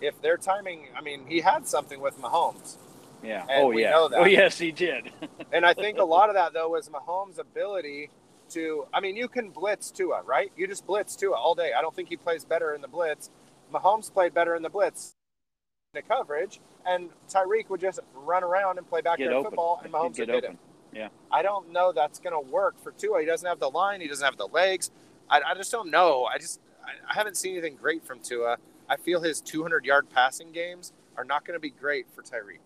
[0.00, 2.76] if their timing, I mean, he had something with Mahomes,
[3.22, 3.46] Yeah.
[3.48, 3.90] And oh we yeah.
[3.92, 4.20] know that.
[4.20, 5.10] Oh yes, he did.
[5.52, 8.10] and I think a lot of that though was Mahomes' ability
[8.50, 8.86] to.
[8.92, 10.52] I mean, you can blitz Tua, right?
[10.56, 11.72] You just blitz Tua all day.
[11.76, 13.30] I don't think he plays better in the blitz.
[13.72, 15.14] Mahomes played better in the blitz,
[15.94, 19.50] the coverage, and Tyreek would just run around and play Get backyard open.
[19.50, 20.50] football, and Mahomes get would hit open.
[20.52, 20.58] him.
[20.92, 21.08] Yeah.
[21.32, 23.20] I don't know that's going to work for Tua.
[23.20, 24.00] He doesn't have the line.
[24.00, 24.90] He doesn't have the legs.
[25.28, 26.24] I, I just don't know.
[26.24, 28.58] I just I, I haven't seen anything great from Tua.
[28.88, 32.60] I feel his 200 yard passing games are not going to be great for Tyreek.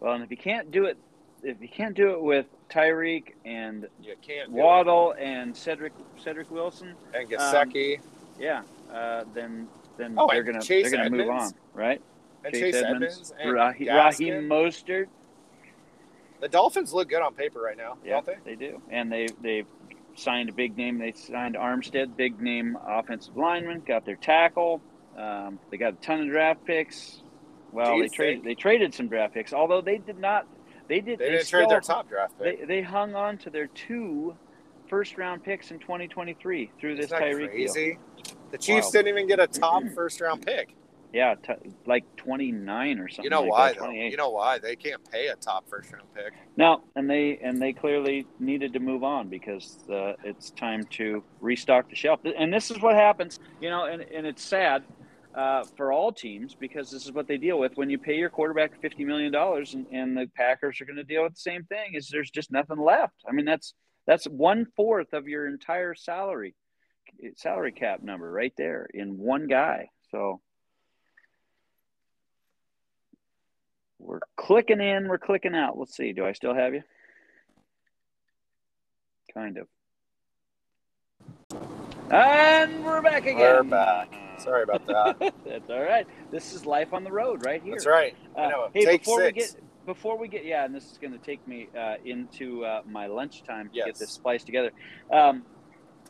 [0.00, 0.98] Well, and if you can't do it,
[1.42, 4.50] if you can't do it with Tyreek and You can't it.
[4.50, 7.98] Waddle and Cedric Cedric Wilson, and Gesicki
[8.38, 8.62] yeah,
[8.92, 12.00] uh, then then Oh, they're gonna Chase they're gonna move on, right?
[12.44, 15.06] and Chase, Edmonds, and Raheem, Raheem Mostert.
[16.40, 18.36] The Dolphins look good on paper right now, Yeah, don't they?
[18.44, 19.64] they do, and they they
[20.14, 20.98] signed a big name.
[20.98, 23.82] They signed Armstead, big name offensive lineman.
[23.86, 24.80] Got their tackle.
[25.16, 27.22] Um, they got a ton of draft picks.
[27.72, 30.46] Well, they traded they traded some draft picks, although they did not.
[30.88, 31.18] They did.
[31.18, 32.66] They didn't trade their top draft pick.
[32.66, 34.36] they hung on to their two
[34.88, 37.72] first round picks in 2023 through this Isn't that Tyreek deal.
[37.72, 37.98] crazy?
[38.50, 38.92] The Chiefs Wild.
[38.92, 40.74] didn't even get a top first round pick.
[41.12, 43.24] Yeah, t- like 29 or something.
[43.24, 43.90] You know like why that, though?
[43.90, 44.58] You know why?
[44.58, 46.32] They can't pay a top first round pick.
[46.56, 51.22] No, and they and they clearly needed to move on because uh, it's time to
[51.40, 52.20] restock the shelf.
[52.24, 54.84] And this is what happens, you know, and, and it's sad
[55.34, 58.30] uh, for all teams because this is what they deal with when you pay your
[58.30, 61.64] quarterback fifty million dollars, and, and the Packers are going to deal with the same
[61.64, 61.92] thing.
[61.92, 63.16] Is there's just nothing left?
[63.28, 63.74] I mean, that's
[64.06, 66.54] that's one fourth of your entire salary
[67.36, 69.90] salary cap number right there in one guy.
[70.10, 70.40] So.
[74.02, 75.78] We're clicking in, we're clicking out.
[75.78, 76.12] Let's see.
[76.12, 76.82] Do I still have you?
[79.32, 79.68] Kind of.
[82.10, 83.38] And we're back again.
[83.38, 84.12] We're back.
[84.38, 85.34] Sorry about that.
[85.46, 86.06] That's all right.
[86.30, 87.74] This is life on the road right here.
[87.74, 88.16] That's right.
[88.36, 88.68] Uh, I know.
[88.74, 89.34] hey, Take before six.
[89.34, 92.64] we get before we get yeah, and this is going to take me uh, into
[92.64, 94.72] uh, my lunchtime to get this spliced together.
[95.12, 95.44] Um,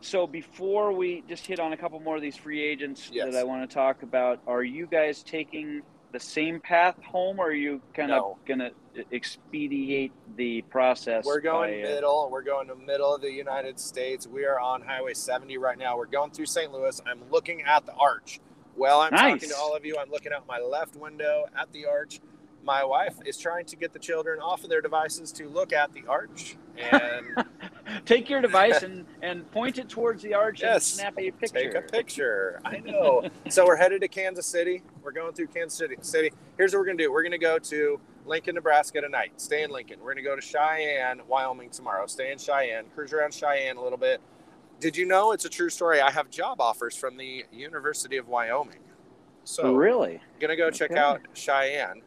[0.01, 3.31] so before we just hit on a couple more of these free agents Yes.
[3.33, 5.83] that I want to talk about, are you guys taking
[6.13, 8.33] the same path home, or are you kind No.
[8.41, 8.71] of going to
[9.13, 11.25] expedite the process?
[11.25, 12.29] We're going by, uh, middle.
[12.31, 14.27] We're going to middle of the United States.
[14.27, 15.97] We are on Highway 70 right now.
[15.97, 16.71] We're going through St.
[16.73, 17.01] Louis.
[17.07, 18.41] I'm looking at the arch.
[18.75, 19.35] While I'm Nice.
[19.35, 22.21] talking to all of you, I'm looking out my left window at the arch.
[22.65, 25.93] My wife is trying to get the children off of their devices to look at
[25.93, 26.57] the arch.
[26.79, 27.45] And
[28.07, 30.87] Take your device and, and point it towards the arch and Yes.
[30.87, 31.59] snap a picture.
[31.59, 32.61] take a picture.
[32.65, 33.29] I know.
[33.49, 34.83] so we're headed to Kansas City.
[35.03, 35.97] We're going through Kansas City.
[36.01, 36.31] City.
[36.57, 37.13] Here's what we're gonna do.
[37.13, 39.33] We're gonna go to Lincoln, Nebraska tonight.
[39.37, 39.99] Stay in Lincoln.
[40.01, 42.07] We're gonna go to Cheyenne, Wyoming tomorrow.
[42.07, 42.85] Stay in Cheyenne.
[42.95, 44.21] Cruise around Cheyenne a little bit.
[44.81, 46.01] Did you know it's a true story?
[46.01, 48.79] I have job offers from the University of Wyoming.
[49.45, 50.21] So really?
[50.41, 52.01] gonna go check out Cheyenne.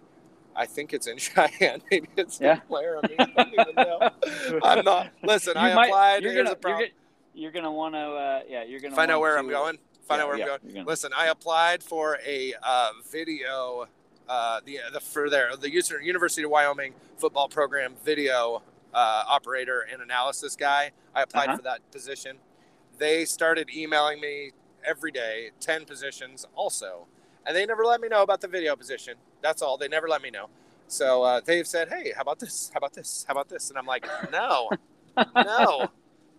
[0.55, 1.81] I think it's in Cheyenne.
[1.91, 2.53] Maybe it's Yeah.
[2.55, 3.15] in Laramie.
[3.19, 4.09] I don't even know.
[4.63, 5.09] I'm not.
[5.23, 6.23] Listen, You I might- applied.
[6.23, 6.79] You're Here's gonna, problem.
[6.81, 6.99] You're, gonna-
[7.33, 9.77] you're gonna want to, uh, yeah, you're gonna Find out where to, I'm going.
[10.07, 10.73] Find yeah, out where yeah, I'm going.
[10.75, 13.87] gonna- Listen, I applied for a uh, video,
[14.29, 18.61] uh, the the for their the User- University of Wyoming football program video
[18.93, 20.91] uh, operator and analysis guy.
[21.13, 21.57] I applied Uh-huh.
[21.57, 22.37] for that position.
[22.97, 24.51] They started emailing me
[24.85, 27.07] every day, ten positions also,
[27.45, 29.15] and they never let me know about the video position.
[29.41, 29.77] That's all.
[29.77, 30.49] They never let me know.
[30.87, 32.69] So uh, they've said, "Hey, how about this?
[32.73, 33.25] How about this?
[33.27, 34.71] How about this?" And I'm like, "No,
[35.35, 35.91] no."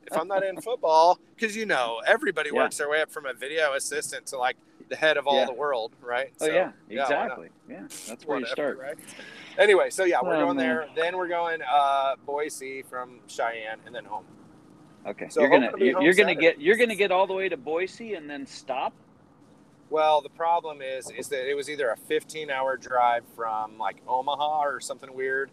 [0.08, 2.62] If I'm not in football, because you know everybody Yeah.
[2.62, 4.56] works their way up from a video assistant to like
[4.88, 5.46] the head of all Yeah.
[5.46, 6.32] the world, right?
[6.40, 7.48] Oh So, yeah, exactly.
[7.68, 8.78] Yeah, that's where you start.
[8.78, 8.96] right?
[9.58, 10.64] Anyway, so yeah, we're Oh, going man.
[10.66, 10.88] there.
[10.94, 14.26] Then we're going uh, Boise from Cheyenne, and then home.
[15.04, 17.48] Okay, So you're gonna to you're, you're gonna get you're gonna get all the way
[17.48, 18.92] to Boise and then stop.
[19.90, 23.96] Well, the problem is, is that it was either a 15 hour drive from like
[24.06, 25.50] Omaha or something weird.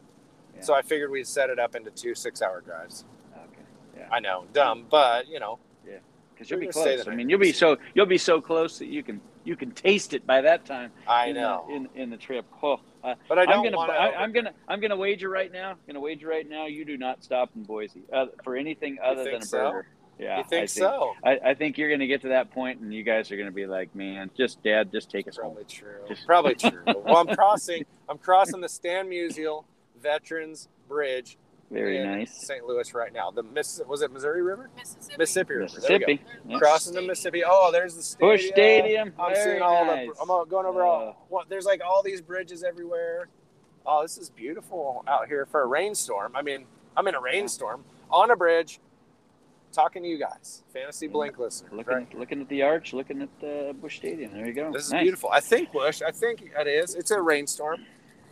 [0.55, 0.61] Yeah.
[0.61, 3.05] So I figured we'd set it up into two six hour drives.
[3.35, 4.05] Okay.
[4.11, 5.97] I know, dumb, but you know, Yeah.
[6.33, 7.05] Because you'll be close.
[7.05, 9.71] the I mean, you'll be so you'll be so close that you can you can
[9.71, 10.91] taste it by that time.
[11.07, 11.67] I in the- know.
[11.71, 12.45] in in the trip.
[12.61, 13.95] Oh, uh, but I don't I'm gonna want to.
[13.95, 15.75] I, I'm gonna I'm gonna wager right now.
[15.85, 16.65] Gonna wager right now.
[16.65, 19.81] You do not stop in Boise uh, for anything other than a so?
[20.17, 20.29] Burger.
[20.29, 21.13] Yeah, You think I so?
[21.23, 23.65] I, I think you're gonna get to that point, and you guys are gonna be
[23.65, 25.53] like, man, just dad, just take us home.
[25.53, 25.95] Probably true.
[26.07, 26.83] Just- Probably true.
[26.85, 27.85] well, I'm crossing.
[28.09, 29.65] I'm crossing the Stan Musial
[30.01, 31.37] Veterans Bridge
[31.71, 32.45] Very in nice.
[32.45, 32.65] St.
[32.65, 33.31] Louis right now.
[33.31, 34.69] The Miss was it Missouri River?
[34.77, 35.15] Mississippi.
[35.17, 35.79] Mississippi River.
[35.79, 36.05] There we go.
[36.07, 36.23] Mississippi.
[36.49, 36.57] Yeah.
[36.59, 37.43] Crossing the Mississippi.
[37.45, 38.31] Oh, there's the stadium.
[38.37, 39.13] Busch Stadium.
[39.19, 40.09] I'm Very seeing all nice.
[40.15, 40.21] the.
[40.21, 41.25] I'm all- going over Uh, all.
[41.29, 43.29] What, there's like all these bridges everywhere.
[43.85, 46.33] Oh, this is beautiful out here for a rainstorm.
[46.35, 48.79] I mean, I'm in a rainstorm on a bridge,
[49.73, 51.11] talking to you guys, fantasy Yeah.
[51.11, 51.71] blink listeners.
[51.73, 52.13] Looking, right?
[52.17, 54.31] looking at the arch, looking at the Busch Stadium.
[54.33, 54.71] There you go.
[54.71, 55.01] This is Nice.
[55.03, 55.29] beautiful.
[55.31, 56.01] I think Busch.
[56.01, 56.95] I think it is.
[56.95, 57.85] It's a rainstorm.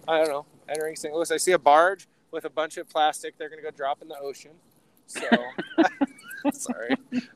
[0.08, 0.46] I don't know.
[0.70, 1.14] Entering St.
[1.14, 3.38] Louis, I see a barge with a bunch of plastic.
[3.38, 4.52] They're gonna go drop in the ocean.
[5.08, 5.22] So,
[6.54, 6.96] sorry.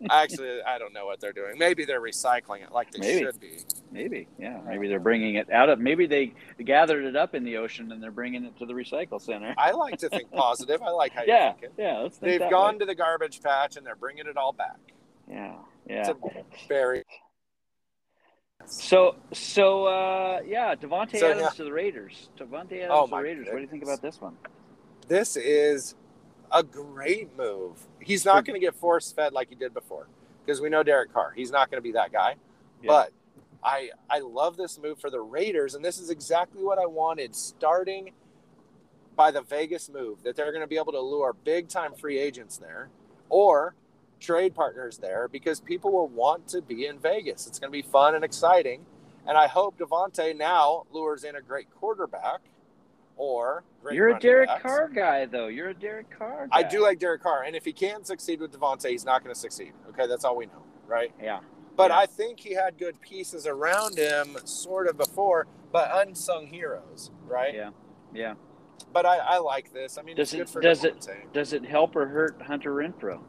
[0.10, 1.58] Actually, I don't know what they're doing.
[1.58, 3.20] Maybe they're recycling it like they Maybe.
[3.26, 3.58] should be.
[3.92, 4.60] Maybe, yeah.
[4.66, 5.80] Maybe they're bringing it out of.
[5.80, 6.34] Maybe they
[6.64, 9.54] gathered it up in the ocean and they're bringing it to the recycle center.
[9.58, 10.82] I like to think positive.
[10.82, 11.70] I like how yeah, you're thinking.
[11.78, 11.98] yeah.
[12.00, 12.80] Let's think They've gone way.
[12.80, 14.78] to the garbage patch and they're bringing it all back.
[15.30, 15.56] Yeah,
[15.88, 16.14] It's yeah.
[16.42, 17.04] a very
[18.66, 21.50] So, so uh, yeah, Davante So, Adams yeah.
[21.50, 22.30] to the Raiders.
[22.38, 23.48] Davante Adams Oh, to the Raiders.
[23.48, 24.36] What do you think about this one?
[25.08, 25.94] this is
[26.56, 27.86] a great move.
[28.00, 30.08] He's not going to get force fed like he did before
[30.44, 31.34] because we know Derek Carr.
[31.36, 32.36] He's not going to be that guy.
[32.82, 32.88] Yeah.
[32.88, 33.12] But
[33.64, 37.36] I I love this move for the Raiders, and this is exactly what I wanted.
[37.36, 38.12] Starting
[39.16, 42.18] by the Vegas move, that they're going to be able to lure big time free
[42.18, 42.90] agents there,
[43.30, 43.76] or
[44.20, 47.48] trade partners there, because people will want to be in Vegas.
[47.48, 48.86] It's going to be fun and exciting,
[49.28, 52.40] and I hope Davante now lures in a great quarterback,
[53.18, 54.62] or You're a Derek backs.
[54.64, 55.48] Carr guy, though.
[55.48, 56.48] You're a Derek Carr.
[56.48, 56.58] Guy.
[56.60, 59.34] I do like Derek Carr, and if he can't succeed with Davante, he's not going
[59.34, 59.74] to succeed.
[59.90, 61.12] Okay, that's all we know, right?
[61.22, 61.40] Yeah,
[61.76, 61.98] But Yeah.
[62.00, 67.54] I think he had good pieces around him, sort of before, but unsung heroes, right?
[67.54, 67.70] yeah,
[68.14, 68.34] yeah.
[68.92, 69.98] But I, I like this.
[69.98, 72.74] I mean, Does it's good it- for does it- Does it help or hurt Hunter
[72.74, 73.22] Renfrow?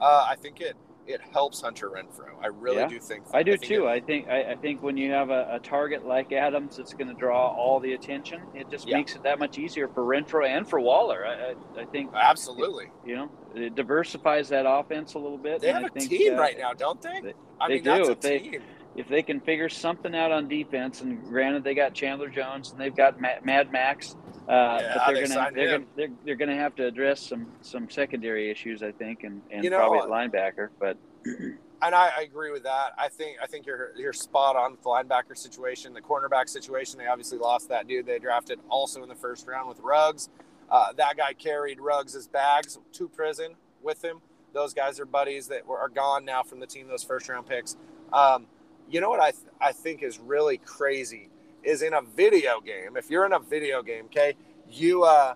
[0.00, 0.76] Uh, I think it
[1.08, 2.34] it helps Hunter Renfrow.
[2.42, 2.88] I really Yeah.
[2.88, 3.24] do think.
[3.32, 3.86] I do think too.
[3.86, 6.92] it- I think I, I think when you have a, a target like Adams it's
[6.92, 8.98] going to draw all the attention, it just Yeah.
[8.98, 11.26] makes it that much easier for Renfrow and for Waller.
[11.26, 12.90] I, I, I think absolutely.
[13.06, 15.60] you know it diversifies that offense a little bit.
[15.62, 17.20] They have I a think, team uh, right now, don't they?
[17.22, 18.14] they- I they mean, that's do.
[18.20, 18.62] they- team.
[18.98, 22.80] If they can figure something out on defense, and granted they got Chandler Jones and
[22.80, 24.16] they've got Ma- Mad Max,
[24.48, 27.46] uh, Yeah, but they they're gonna they're gonna they're, they're gonna have to address some
[27.60, 30.70] some secondary issues, I think, and, and You know, probably at linebacker.
[30.80, 30.96] But
[31.80, 32.94] And I, I agree with that.
[32.98, 36.98] I think I think you're you're spot on with the linebacker situation, the cornerback situation.
[36.98, 40.28] They obviously lost that dude they drafted also in the first round with Ruggs.
[40.70, 44.20] Uh, that guy carried Ruggs' bags to prison with him.
[44.52, 46.88] Those guys are buddies that were, are gone now from the team.
[46.88, 47.76] Those first round picks.
[48.12, 48.46] Um,
[48.90, 51.30] you know what I th- I think is really crazy
[51.62, 52.96] is in a video game.
[52.96, 54.34] If you're in a video game, okay,
[54.70, 55.34] you uh,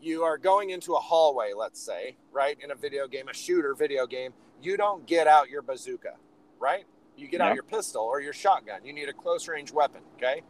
[0.00, 2.56] you are going into a hallway, let's say, right?
[2.62, 6.14] In a video game, a shooter video game, you don't get out your bazooka,
[6.58, 6.84] right?
[7.16, 8.84] You get out your pistol or your shotgun.
[8.84, 10.42] You need a close range weapon, okay?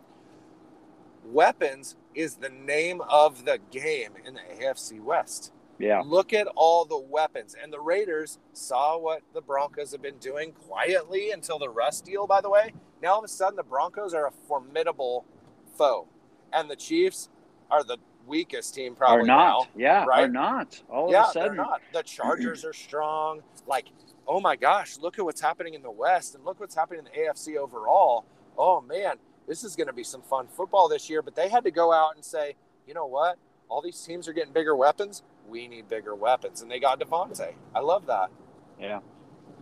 [1.25, 5.53] Weapons is the name of the game in the AFC West.
[5.79, 7.55] Yeah, Look at all the weapons.
[7.61, 12.27] And the Raiders saw what the Broncos have been doing quietly until the Russ deal,
[12.27, 12.73] by the way.
[13.03, 15.25] Now all of a sudden, the Broncos are a formidable
[15.77, 16.09] foe.
[16.53, 17.29] And the Chiefs
[17.71, 19.61] are the weakest team, probably are not.
[19.61, 19.67] now.
[19.77, 20.25] yeah, right?
[20.25, 20.83] are not.
[20.89, 21.81] All yeah, of a sudden, they're not.
[21.93, 23.43] The Chargers are strong.
[23.67, 23.87] Like,
[24.27, 27.05] oh my gosh, look at what's happening in the West and look what's happening in
[27.05, 28.25] the AFC overall.
[28.59, 29.17] Oh man,
[29.47, 31.23] this is going to be some fun football this year.
[31.23, 32.57] But they had to go out and say,
[32.87, 33.39] you know what?
[33.69, 35.23] All these teams are getting bigger weapons.
[35.49, 37.55] We need bigger weapons, and they got Davante.
[37.75, 38.31] I love that.
[38.81, 39.01] yeah.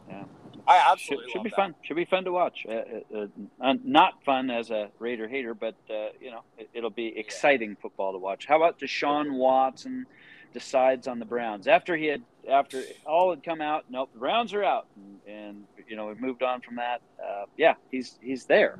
[0.09, 0.25] Yeah.
[0.67, 1.57] I should, absolutely should love be that.
[1.57, 1.75] fun.
[1.83, 2.67] Should be fun to watch.
[2.69, 3.27] Uh, uh,
[3.61, 7.77] uh, not fun as a Raider hater, but uh, you know it, it'll be exciting
[7.81, 8.47] football to watch.
[8.47, 10.07] How about Deshaun Watson
[10.53, 13.85] decides on the Browns after he had after all had come out?
[13.91, 17.03] Nope, the Browns are out, and, and you know we moved on from that.
[17.23, 18.79] Uh, yeah, he's he's there,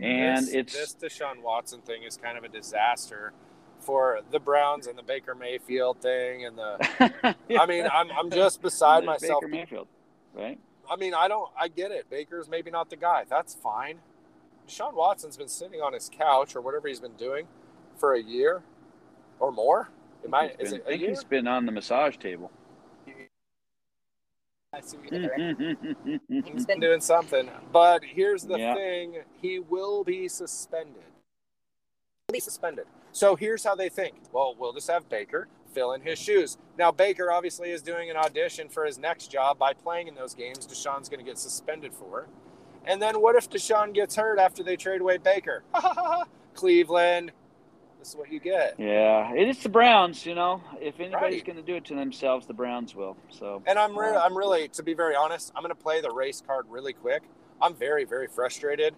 [0.00, 3.32] and this, it's this Deshaun Watson thing is kind of a disaster
[3.80, 7.36] for the Browns and the Baker Mayfield thing and the.
[7.58, 9.40] I mean, I'm I'm just beside myself.
[9.42, 9.88] Baker Mayfield,
[10.34, 10.58] right?
[10.90, 11.50] I mean, I don't.
[11.58, 12.08] I get it.
[12.10, 13.24] Baker's maybe not the guy.
[13.28, 13.98] That's fine.
[14.68, 17.46] Deshaun Watson's been sitting on his couch or whatever he's been doing
[17.96, 18.62] for a year
[19.40, 19.90] or more.
[20.24, 20.52] Am I?
[20.58, 21.10] He's Is been- it I think year?
[21.10, 22.50] he's been on the massage table.
[24.72, 26.42] I see what you did there.
[26.52, 27.50] He's been doing something.
[27.72, 28.74] But here's the Yeah.
[28.74, 31.02] thing he will be suspended.
[32.28, 32.86] He'll be suspended.
[33.12, 34.14] So here's how they think.
[34.32, 36.58] Well, we'll just have Baker fill in his shoes.
[36.78, 40.34] Now, Baker obviously is doing an audition for his next job by playing in those
[40.34, 42.26] games Deshaun's going to get suspended for.
[42.86, 45.62] And then what if Deshaun gets hurt after they trade away Baker?
[46.54, 47.32] Cleveland.
[47.98, 48.76] This is what you get.
[48.78, 50.24] yeah, it is the Browns.
[50.24, 51.44] You know, if anybody's Right.
[51.44, 53.14] going to do it to themselves, the Browns will.
[53.28, 56.10] So And I'm re- I'm really, to be very honest, I'm going to play the
[56.10, 57.22] race card really quick.
[57.60, 58.94] I'm very, very frustrated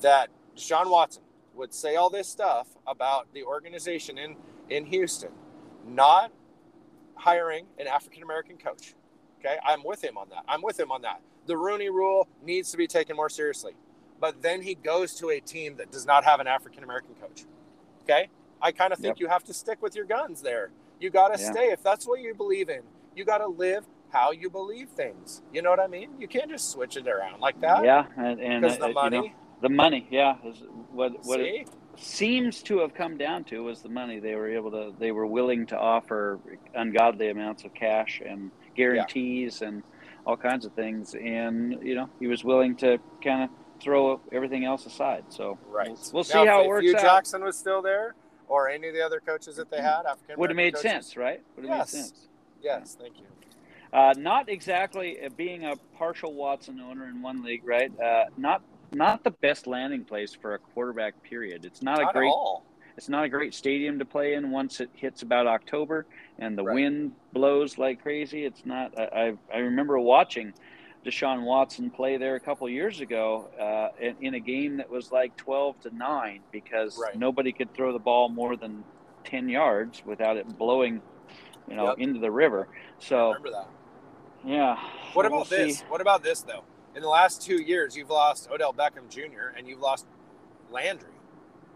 [0.00, 1.22] that Deshaun Watson
[1.60, 4.36] would say all this stuff about the organization in
[4.70, 5.30] in Houston,
[5.86, 6.32] not
[7.14, 8.94] hiring an African American coach.
[9.38, 10.44] Okay, I'm with him on that.
[10.48, 11.20] I'm with him on that.
[11.46, 13.74] The Rooney Rule needs to be taken more seriously.
[14.20, 17.44] But then he goes to a team that does not have an African American coach.
[18.04, 18.28] Okay,
[18.60, 19.20] I kind of think Yep.
[19.20, 20.70] you have to stick with your guns there.
[20.98, 21.52] You got to Yeah.
[21.52, 22.82] stay if that's what you believe in.
[23.14, 25.42] You got to live how you believe things.
[25.52, 26.10] You know what I mean?
[26.18, 27.84] You can't just switch it around like that.
[27.84, 29.16] yeah, and, and Because uh, the money.
[29.16, 29.30] you know,
[29.62, 31.42] the money, yeah, is what what see?
[31.42, 35.12] it seems to have come down to was the money they were able to they
[35.12, 36.40] were willing to offer
[36.74, 39.82] ungodly amounts of cash and guarantees and
[40.26, 43.50] all kinds of things and you know he was willing to kind of
[43.82, 45.88] throw everything else aside so Right.
[45.88, 48.14] we'll, we'll Now, see how it works Hue out Jackson was still there,
[48.48, 51.16] or any of the other coaches that they had, African would have made coaches, sense
[51.16, 51.92] right would have Yes.
[51.92, 52.28] made sense
[52.62, 53.26] Yes, thank you.
[53.92, 57.90] Uh, not exactly uh, being a partial Watson owner in one league, right?
[58.00, 58.62] Uh, not
[58.92, 61.20] not the best landing place for a quarterback.
[61.22, 61.64] Period.
[61.64, 62.32] It's not, Not a great.
[62.96, 66.06] It's not a great stadium to play in once it hits about October
[66.38, 66.74] and the Right.
[66.74, 68.44] wind blows like crazy.
[68.44, 68.98] It's not.
[68.98, 69.04] I
[69.52, 70.52] I, I remember watching
[71.06, 75.10] Deshaun Watson play there a couple years ago uh, in, in a game that was
[75.12, 77.16] like twelve to nine because Right.
[77.16, 78.84] nobody could throw the ball more than
[79.24, 81.00] ten yards without it blowing,
[81.68, 81.98] you know, Yep.
[81.98, 82.68] into the river.
[82.70, 83.68] I So remember that.
[84.44, 84.76] yeah.
[85.14, 85.56] What so about we'll see.
[85.56, 85.80] this?
[85.88, 86.64] What about this though?
[86.94, 89.56] In the last two years, you've lost Odell Beckham Jr.
[89.56, 90.06] and you've lost
[90.70, 91.10] Landry.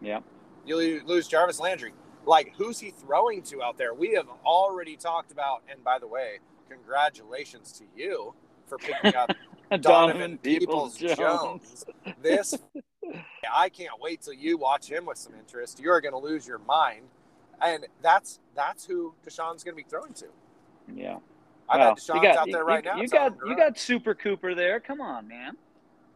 [0.01, 0.21] Yeah.
[0.67, 1.93] You lose Jarvis Landry.
[2.27, 3.95] Like, who's he throwing to out there?
[3.95, 6.39] We have already talked about, and by the way,
[6.69, 8.35] congratulations to you
[8.67, 9.31] for picking up
[9.81, 11.85] Donovan Peoples Jones.
[12.23, 12.55] This,
[13.55, 15.81] I can't wait till you watch him with some interest.
[15.81, 17.05] You're going to lose your mind,
[17.61, 20.27] and that's that's who Deshaun's going to be throwing to.
[20.95, 21.19] Yeah.
[21.69, 23.01] I Well, you Deshaun's got- out there right you, now.
[23.01, 24.81] You got you got Super Cooper there.
[24.81, 25.57] Come on, man.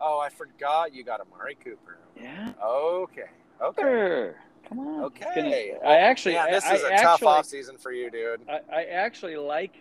[0.01, 1.99] Oh, I forgot you got Amari Cooper.
[2.21, 2.53] Yeah.
[2.63, 3.23] Okay.
[3.61, 3.83] Okay.
[3.83, 4.35] Sure.
[4.69, 5.05] Come on.
[5.05, 5.79] Okay.
[5.81, 8.11] gonna- I actually, Man, this I, is I a tough actually, off season for you,
[8.11, 8.41] dude.
[8.49, 9.75] I, I actually like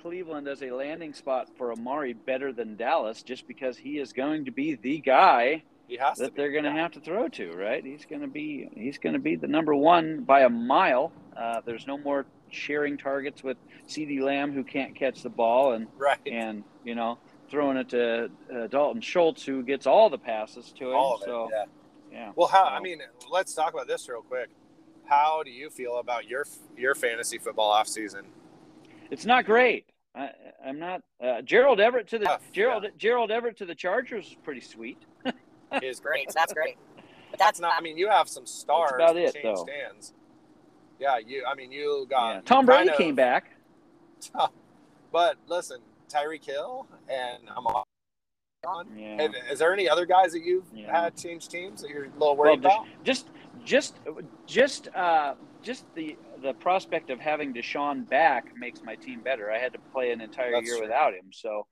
[0.00, 4.44] Cleveland as a landing spot for Amari better than Dallas, just because he is going
[4.44, 5.62] to be the guy
[6.18, 7.84] that they're going to have to throw to, right?
[7.84, 11.12] He's going to be he's going to be the number one by a mile.
[11.36, 13.56] Uh, there's no more sharing targets with
[13.88, 16.18] CeeDee Lamb who can't catch the ball, and Right.
[16.26, 17.18] and you know
[17.50, 20.94] throwing it to uh, Dalton Schultz who gets all the passes to him.
[20.96, 21.52] All of it.
[21.52, 21.64] yeah.
[22.26, 22.32] yeah.
[22.36, 22.64] Well, how?
[22.64, 23.00] I mean,
[23.30, 24.48] let's talk about this real quick.
[25.04, 26.46] How do you feel about your
[26.76, 28.24] your fantasy football off season?
[29.10, 29.86] It's not great.
[30.14, 30.30] I,
[30.64, 31.02] I'm not.
[31.22, 34.98] Uh, Gerald Everett to the Tough, Gerald Gerald Everett to the Chargers is pretty sweet.
[35.82, 36.02] Is great.
[36.02, 36.32] great.
[36.34, 36.76] That's great.
[37.30, 37.72] But That's not.
[37.76, 39.66] I mean, you have some stars about it, though.
[39.66, 40.12] hands.
[41.02, 41.44] Yeah, you.
[41.44, 42.40] I mean, you got Yeah.
[42.44, 43.50] Tom Brady of- came back.
[45.12, 47.84] But listen, Tyreek Hill and I'm on.
[48.96, 49.20] Yeah.
[49.20, 51.02] And is there any other guys that you've Yeah.
[51.02, 52.86] had change teams that you're a little Well, worried about?
[53.04, 53.28] just
[53.62, 53.96] just
[54.46, 59.50] just uh, just the the prospect of having Deshaun back makes my team better.
[59.52, 60.86] I had to play an entire That's year true.
[60.86, 61.66] without him, so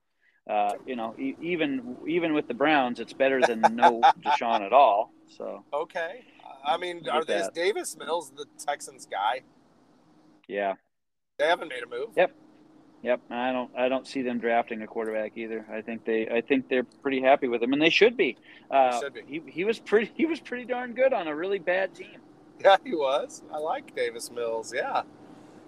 [0.50, 4.74] uh, you know, e- even even with the Browns, it's better than no Deshaun at
[4.74, 5.12] all.
[5.28, 6.26] So Okay.
[6.64, 7.54] I mean, are that.
[7.54, 9.42] Davis Mills the Texans guy?
[10.48, 10.74] yeah,
[11.38, 12.10] They haven't made a move.
[12.16, 12.34] Yep.
[13.02, 13.70] Yep, I don't.
[13.74, 15.64] I don't see them drafting a quarterback either.
[15.72, 16.28] I think they.
[16.28, 18.36] I think they're pretty happy with him, and they should be.
[18.70, 19.22] Uh, should be.
[19.26, 20.12] He, he was pretty.
[20.14, 22.20] He was pretty darn good on a really bad team.
[22.62, 23.42] Yeah, he was.
[23.50, 24.74] I like Davis Mills.
[24.74, 25.02] Yeah.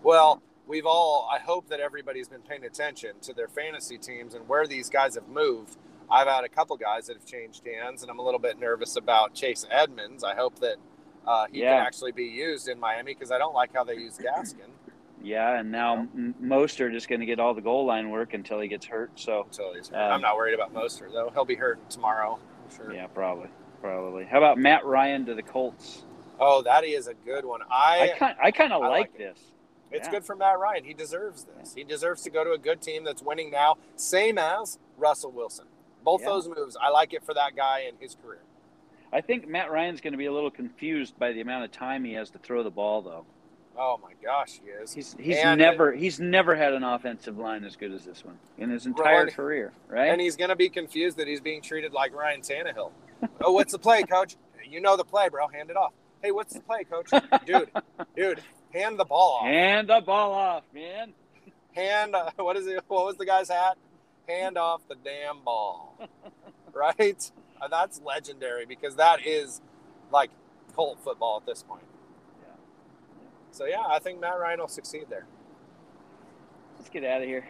[0.03, 4.47] Well, we've all, I hope that everybody's been paying attention to their fantasy teams and
[4.49, 5.77] where these guys have moved.
[6.11, 8.97] I've had a couple guys that have changed hands, and I'm a little bit nervous
[8.97, 10.25] about Chase Edmonds.
[10.25, 10.77] I hope that
[11.27, 11.77] uh, he Yeah.
[11.79, 14.69] can actually be used in Miami because I don't like how they use Gaskin
[15.25, 18.59] Yeah, and now M Mostert is going to get all the goal line work until
[18.59, 19.13] he gets hurt.
[19.15, 19.89] So he's.
[19.93, 21.31] Um, I'm not worried about Moster though.
[21.33, 22.41] He'll be hurt tomorrow.
[22.69, 22.93] I'm sure.
[22.93, 23.49] yeah, probably,
[23.81, 24.25] probably.
[24.25, 26.03] How about Matt Ryan to the Colts?
[26.41, 27.61] Oh, that is a good one.
[27.71, 28.19] I I.
[28.19, 29.19] kind I kind of like, like it.
[29.37, 29.39] this.
[29.93, 30.13] It's yeah.
[30.13, 30.83] good for Matt Ryan.
[30.85, 31.73] He deserves this.
[31.73, 35.67] He deserves to go to a good team that's winning now, same as Russell Wilson.
[36.05, 36.29] Both Yeah.
[36.31, 38.41] those moves, I like it for that guy and his career.
[39.13, 42.05] I think Matt Ryan's going to be a little confused by the amount of time
[42.05, 43.27] he has to throw the ball, though.
[43.79, 44.93] Oh my gosh, he is.
[44.93, 48.39] He's he's And- never he's never had an offensive line as good as this one
[48.59, 49.35] in his entire Right.
[49.35, 50.09] career, right?
[50.11, 52.91] And he's going to be confused that he's being treated like Ryan Tannehill.
[53.41, 54.37] oh, what's the play, coach?
[54.69, 55.49] You know the play, bro.
[55.49, 55.93] Hand it off.
[56.23, 57.09] Hey, what's the play, coach?
[57.47, 57.71] Dude,
[58.17, 58.43] dude,
[58.75, 59.47] hand the ball off.
[59.47, 61.15] Hand the ball off, man.
[61.75, 62.83] Hand, uh, what is it?
[62.89, 63.79] What was the guy's hat?
[64.29, 65.99] Hand off the damn ball.
[66.73, 67.31] right?
[67.61, 69.61] Uh, that's legendary because that is
[70.11, 70.31] like
[70.75, 71.85] cult football at this point.
[72.41, 72.55] Yeah.
[73.51, 75.27] So, yeah, I think Matt Ryan will succeed there.
[76.79, 77.47] Let's get out of here.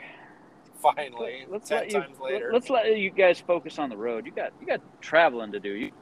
[0.80, 2.50] Finally, let's 10 let you times later.
[2.52, 4.26] let's let you guys focus on the road.
[4.26, 5.70] You got you got traveling to do.
[5.70, 5.92] You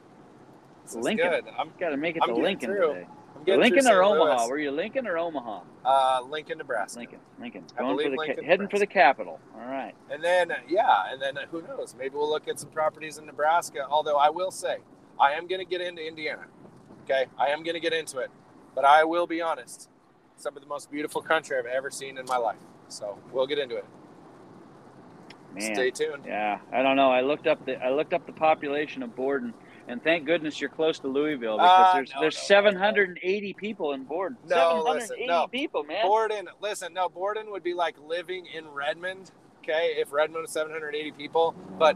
[0.83, 1.29] this is Lincoln.
[1.29, 1.45] good.
[1.57, 2.93] I'm, got to make it I'm to Lincoln through.
[2.95, 3.07] today.
[3.45, 4.03] Lincoln or.
[4.03, 4.47] Omaha?
[4.47, 5.61] Were you Lincoln or Omaha?
[5.83, 6.99] Uh, Lincoln, Nebraska.
[6.99, 7.63] Lincoln, Lincoln.
[7.77, 9.39] Going for the ca- heading for the capital.
[9.55, 9.93] All right.
[10.09, 11.95] And then, yeah, and then uh, who knows?
[11.97, 13.85] Maybe we'll look at some properties in Nebraska.
[13.89, 14.77] Although I will say,
[15.19, 16.45] I am going to get into Indiana.
[17.03, 18.29] Okay, I am going to get into it,
[18.75, 19.89] but I will be honest.
[20.35, 22.57] Some of the most beautiful country I've ever seen in my life.
[22.87, 23.85] So we'll get into it.
[25.53, 25.75] Man.
[25.75, 26.23] Stay tuned.
[26.25, 27.11] Yeah, I don't know.
[27.11, 29.53] I looked up the I looked up the population of Borden,
[29.87, 32.75] and thank goodness you're close to Louisville because Ah, there's no, there's no, no, no.
[32.77, 34.37] 780 people in Borden.
[34.47, 35.47] No, 780 listen, no.
[35.47, 36.05] people, man.
[36.05, 39.31] Borden, listen, no, Borden would be like living in Redmond.
[39.63, 41.95] Okay, if Redmond was 780 people, but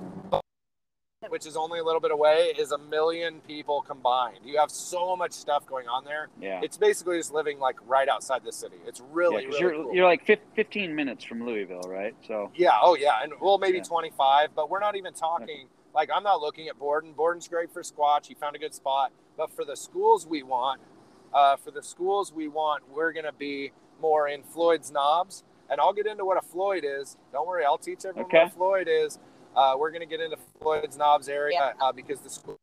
[1.30, 4.38] which is only a little bit away, is a million people combined.
[4.46, 6.28] You have so much stuff going on there.
[6.40, 6.60] yeah.
[6.64, 8.76] It's basically just living like right outside the city.
[8.86, 9.96] It's really, yeah, really you're cool.
[9.96, 10.24] you're like
[10.56, 12.14] 15 minutes from Louisville, right?
[12.28, 13.84] So Yeah, oh yeah, and well maybe Yeah.
[13.86, 17.14] 25, but we're not even talking like I'm not looking at Borden.
[17.14, 18.28] Borden's great for Squatch.
[18.28, 20.82] He found a good spot, but for the schools we want,
[21.34, 23.72] uh, for the schools we want, we're gonna be
[24.02, 27.18] more in Floyd's knobs, and I'll get into what a Floyd is.
[27.32, 28.44] Don't worry, I'll teach everyone what Okay.
[28.48, 29.20] a Floyd is.
[29.56, 31.86] Uh, we're gonna get into Floyd's knobs area Yeah.
[31.88, 32.58] uh, because the school.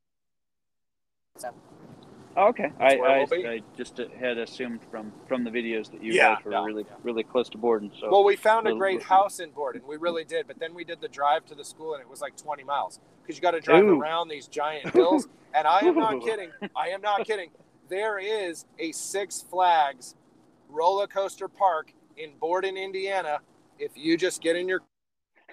[2.36, 3.26] Oh, okay, I, I.
[3.30, 6.96] I just had assumed from from the videos that you Yeah, guys were really yeah.
[7.02, 7.90] really close to Borden.
[8.00, 9.82] So Well, we found a great house in Borden.
[9.86, 12.20] We really did, but then we did the drive to the school, and it was
[12.20, 14.00] like 20 miles because you got to drive Ooh.
[14.00, 15.28] around these giant hills.
[15.54, 16.48] And I am not kidding.
[16.74, 17.50] I am not kidding.
[17.90, 20.14] There is a Six Flags
[20.70, 23.40] roller coaster park in Borden, Indiana.
[23.78, 24.80] If you just get in your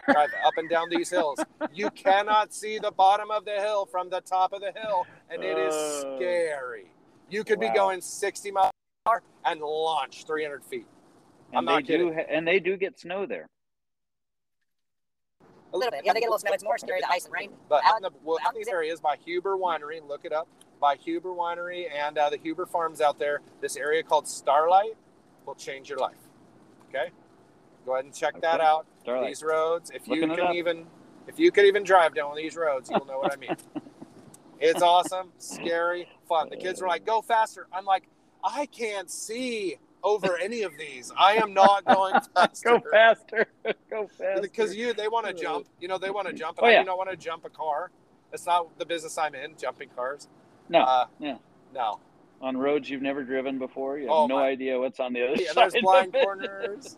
[0.06, 1.40] drive up and down these hills,
[1.74, 5.44] you cannot see the bottom of the hill from the top of the hill, and
[5.44, 6.16] it is Oh.
[6.18, 6.92] scary.
[7.30, 8.72] You could be going 60 miles
[9.06, 10.88] an hour and launch 300 feet.
[11.52, 12.14] and I'm they not do kidding.
[12.14, 13.48] ha- and they do get snow there.
[15.74, 16.02] A little bit.
[16.04, 16.52] Yeah, they get a little snow.
[16.54, 17.52] It's more scary the ice and rain.
[17.68, 20.48] But out in, the, well, out in these areas by Huber Winery, look it up.
[20.80, 24.96] By Huber Winery and uh, the Huber Farms out there, this area called Starlight
[25.46, 26.18] will change your life.
[26.90, 27.12] Okay,
[27.90, 28.86] go ahead and check that out.
[29.02, 29.30] Starlight.
[29.30, 30.86] These roads, if you Looking it can even,
[31.28, 33.56] if you could even drive down these roads, you'll know what I mean.
[34.60, 36.50] it's awesome, scary, fun.
[36.50, 38.08] The kids were like, "Go faster!" I'm like,
[38.44, 41.12] "I can't see over any of these.
[41.18, 43.46] I am not going faster." Go faster.
[43.90, 44.42] Go faster.
[44.42, 46.74] because you they want to jump you know they want to jump and Oh, i
[46.74, 46.80] yeah.
[46.82, 47.90] do not want to jump a car
[48.32, 50.28] it's not the business i'm in jumping cars
[50.70, 51.38] No, uh, yeah.
[51.74, 52.00] no
[52.42, 53.98] on roads you've never driven before.
[53.98, 55.72] You have Oh, no my- idea what's on the other yeah, side.
[55.72, 56.96] there's blind corners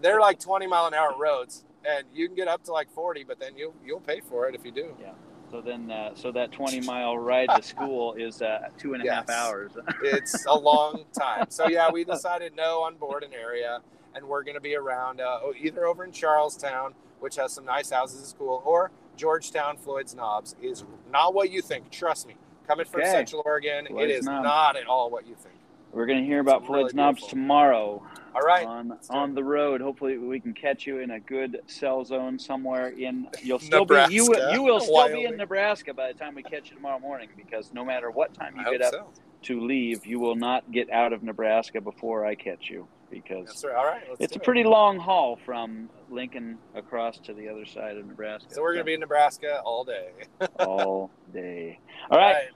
[0.00, 3.24] they're like 20 mile an hour roads and you can get up to like 40
[3.24, 5.12] but then you you'll pay for it if you do Yeah.
[5.50, 9.10] So then, uh, so that 20 mile ride to school is uh, two and a
[9.10, 9.36] half Yes.
[9.36, 9.72] hours.
[10.02, 13.80] it's a long time so yeah we decided no on Borden area
[14.14, 17.90] and we're going to be around uh, either over in charlestown which has some nice
[17.90, 22.34] houses at school or georgetown floyd's knobs is not what you think trust me
[22.66, 23.10] coming from Okay.
[23.10, 24.44] central oregon Floyd's it is Knobs.
[24.44, 25.54] not at all what you think
[25.92, 28.02] We're going to hear about It's really Floyd's Knobs tomorrow
[28.34, 29.80] all right on on the road.
[29.80, 33.28] Hopefully, we can catch you in a good cell zone somewhere in.
[33.42, 34.24] You'll still be you.
[34.24, 37.28] Nebraska, You will still be in Nebraska by the time we catch you tomorrow morning
[37.36, 39.12] because no matter what time I you get up so.
[39.42, 43.74] to leave, you will not get out of Nebraska before I catch you because right.
[43.74, 44.02] All right.
[44.08, 44.44] Let's it's a do it.
[44.44, 48.54] pretty long haul from Lincoln across to the other side of Nebraska.
[48.54, 50.10] So we're gonna be in Nebraska all day.
[50.58, 51.78] all day.
[52.10, 52.48] All right.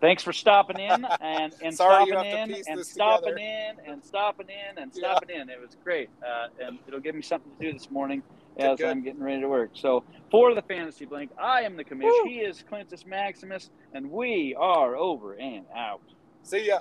[0.00, 3.36] Thanks for stopping in and, and Sorry stopping in and stopping together.
[3.38, 5.10] in and stopping in and Yeah.
[5.12, 5.48] stopping in.
[5.50, 6.08] It was great.
[6.22, 8.22] Uh, and it'll give me something to do this morning
[8.56, 8.88] as good.
[8.88, 9.70] I'm getting ready to work.
[9.74, 12.04] So for the Fantasy blank, I am the commish.
[12.04, 12.24] Woo.
[12.24, 16.00] He is Clintus Maximus, and we are over and out.
[16.42, 16.80] See ya.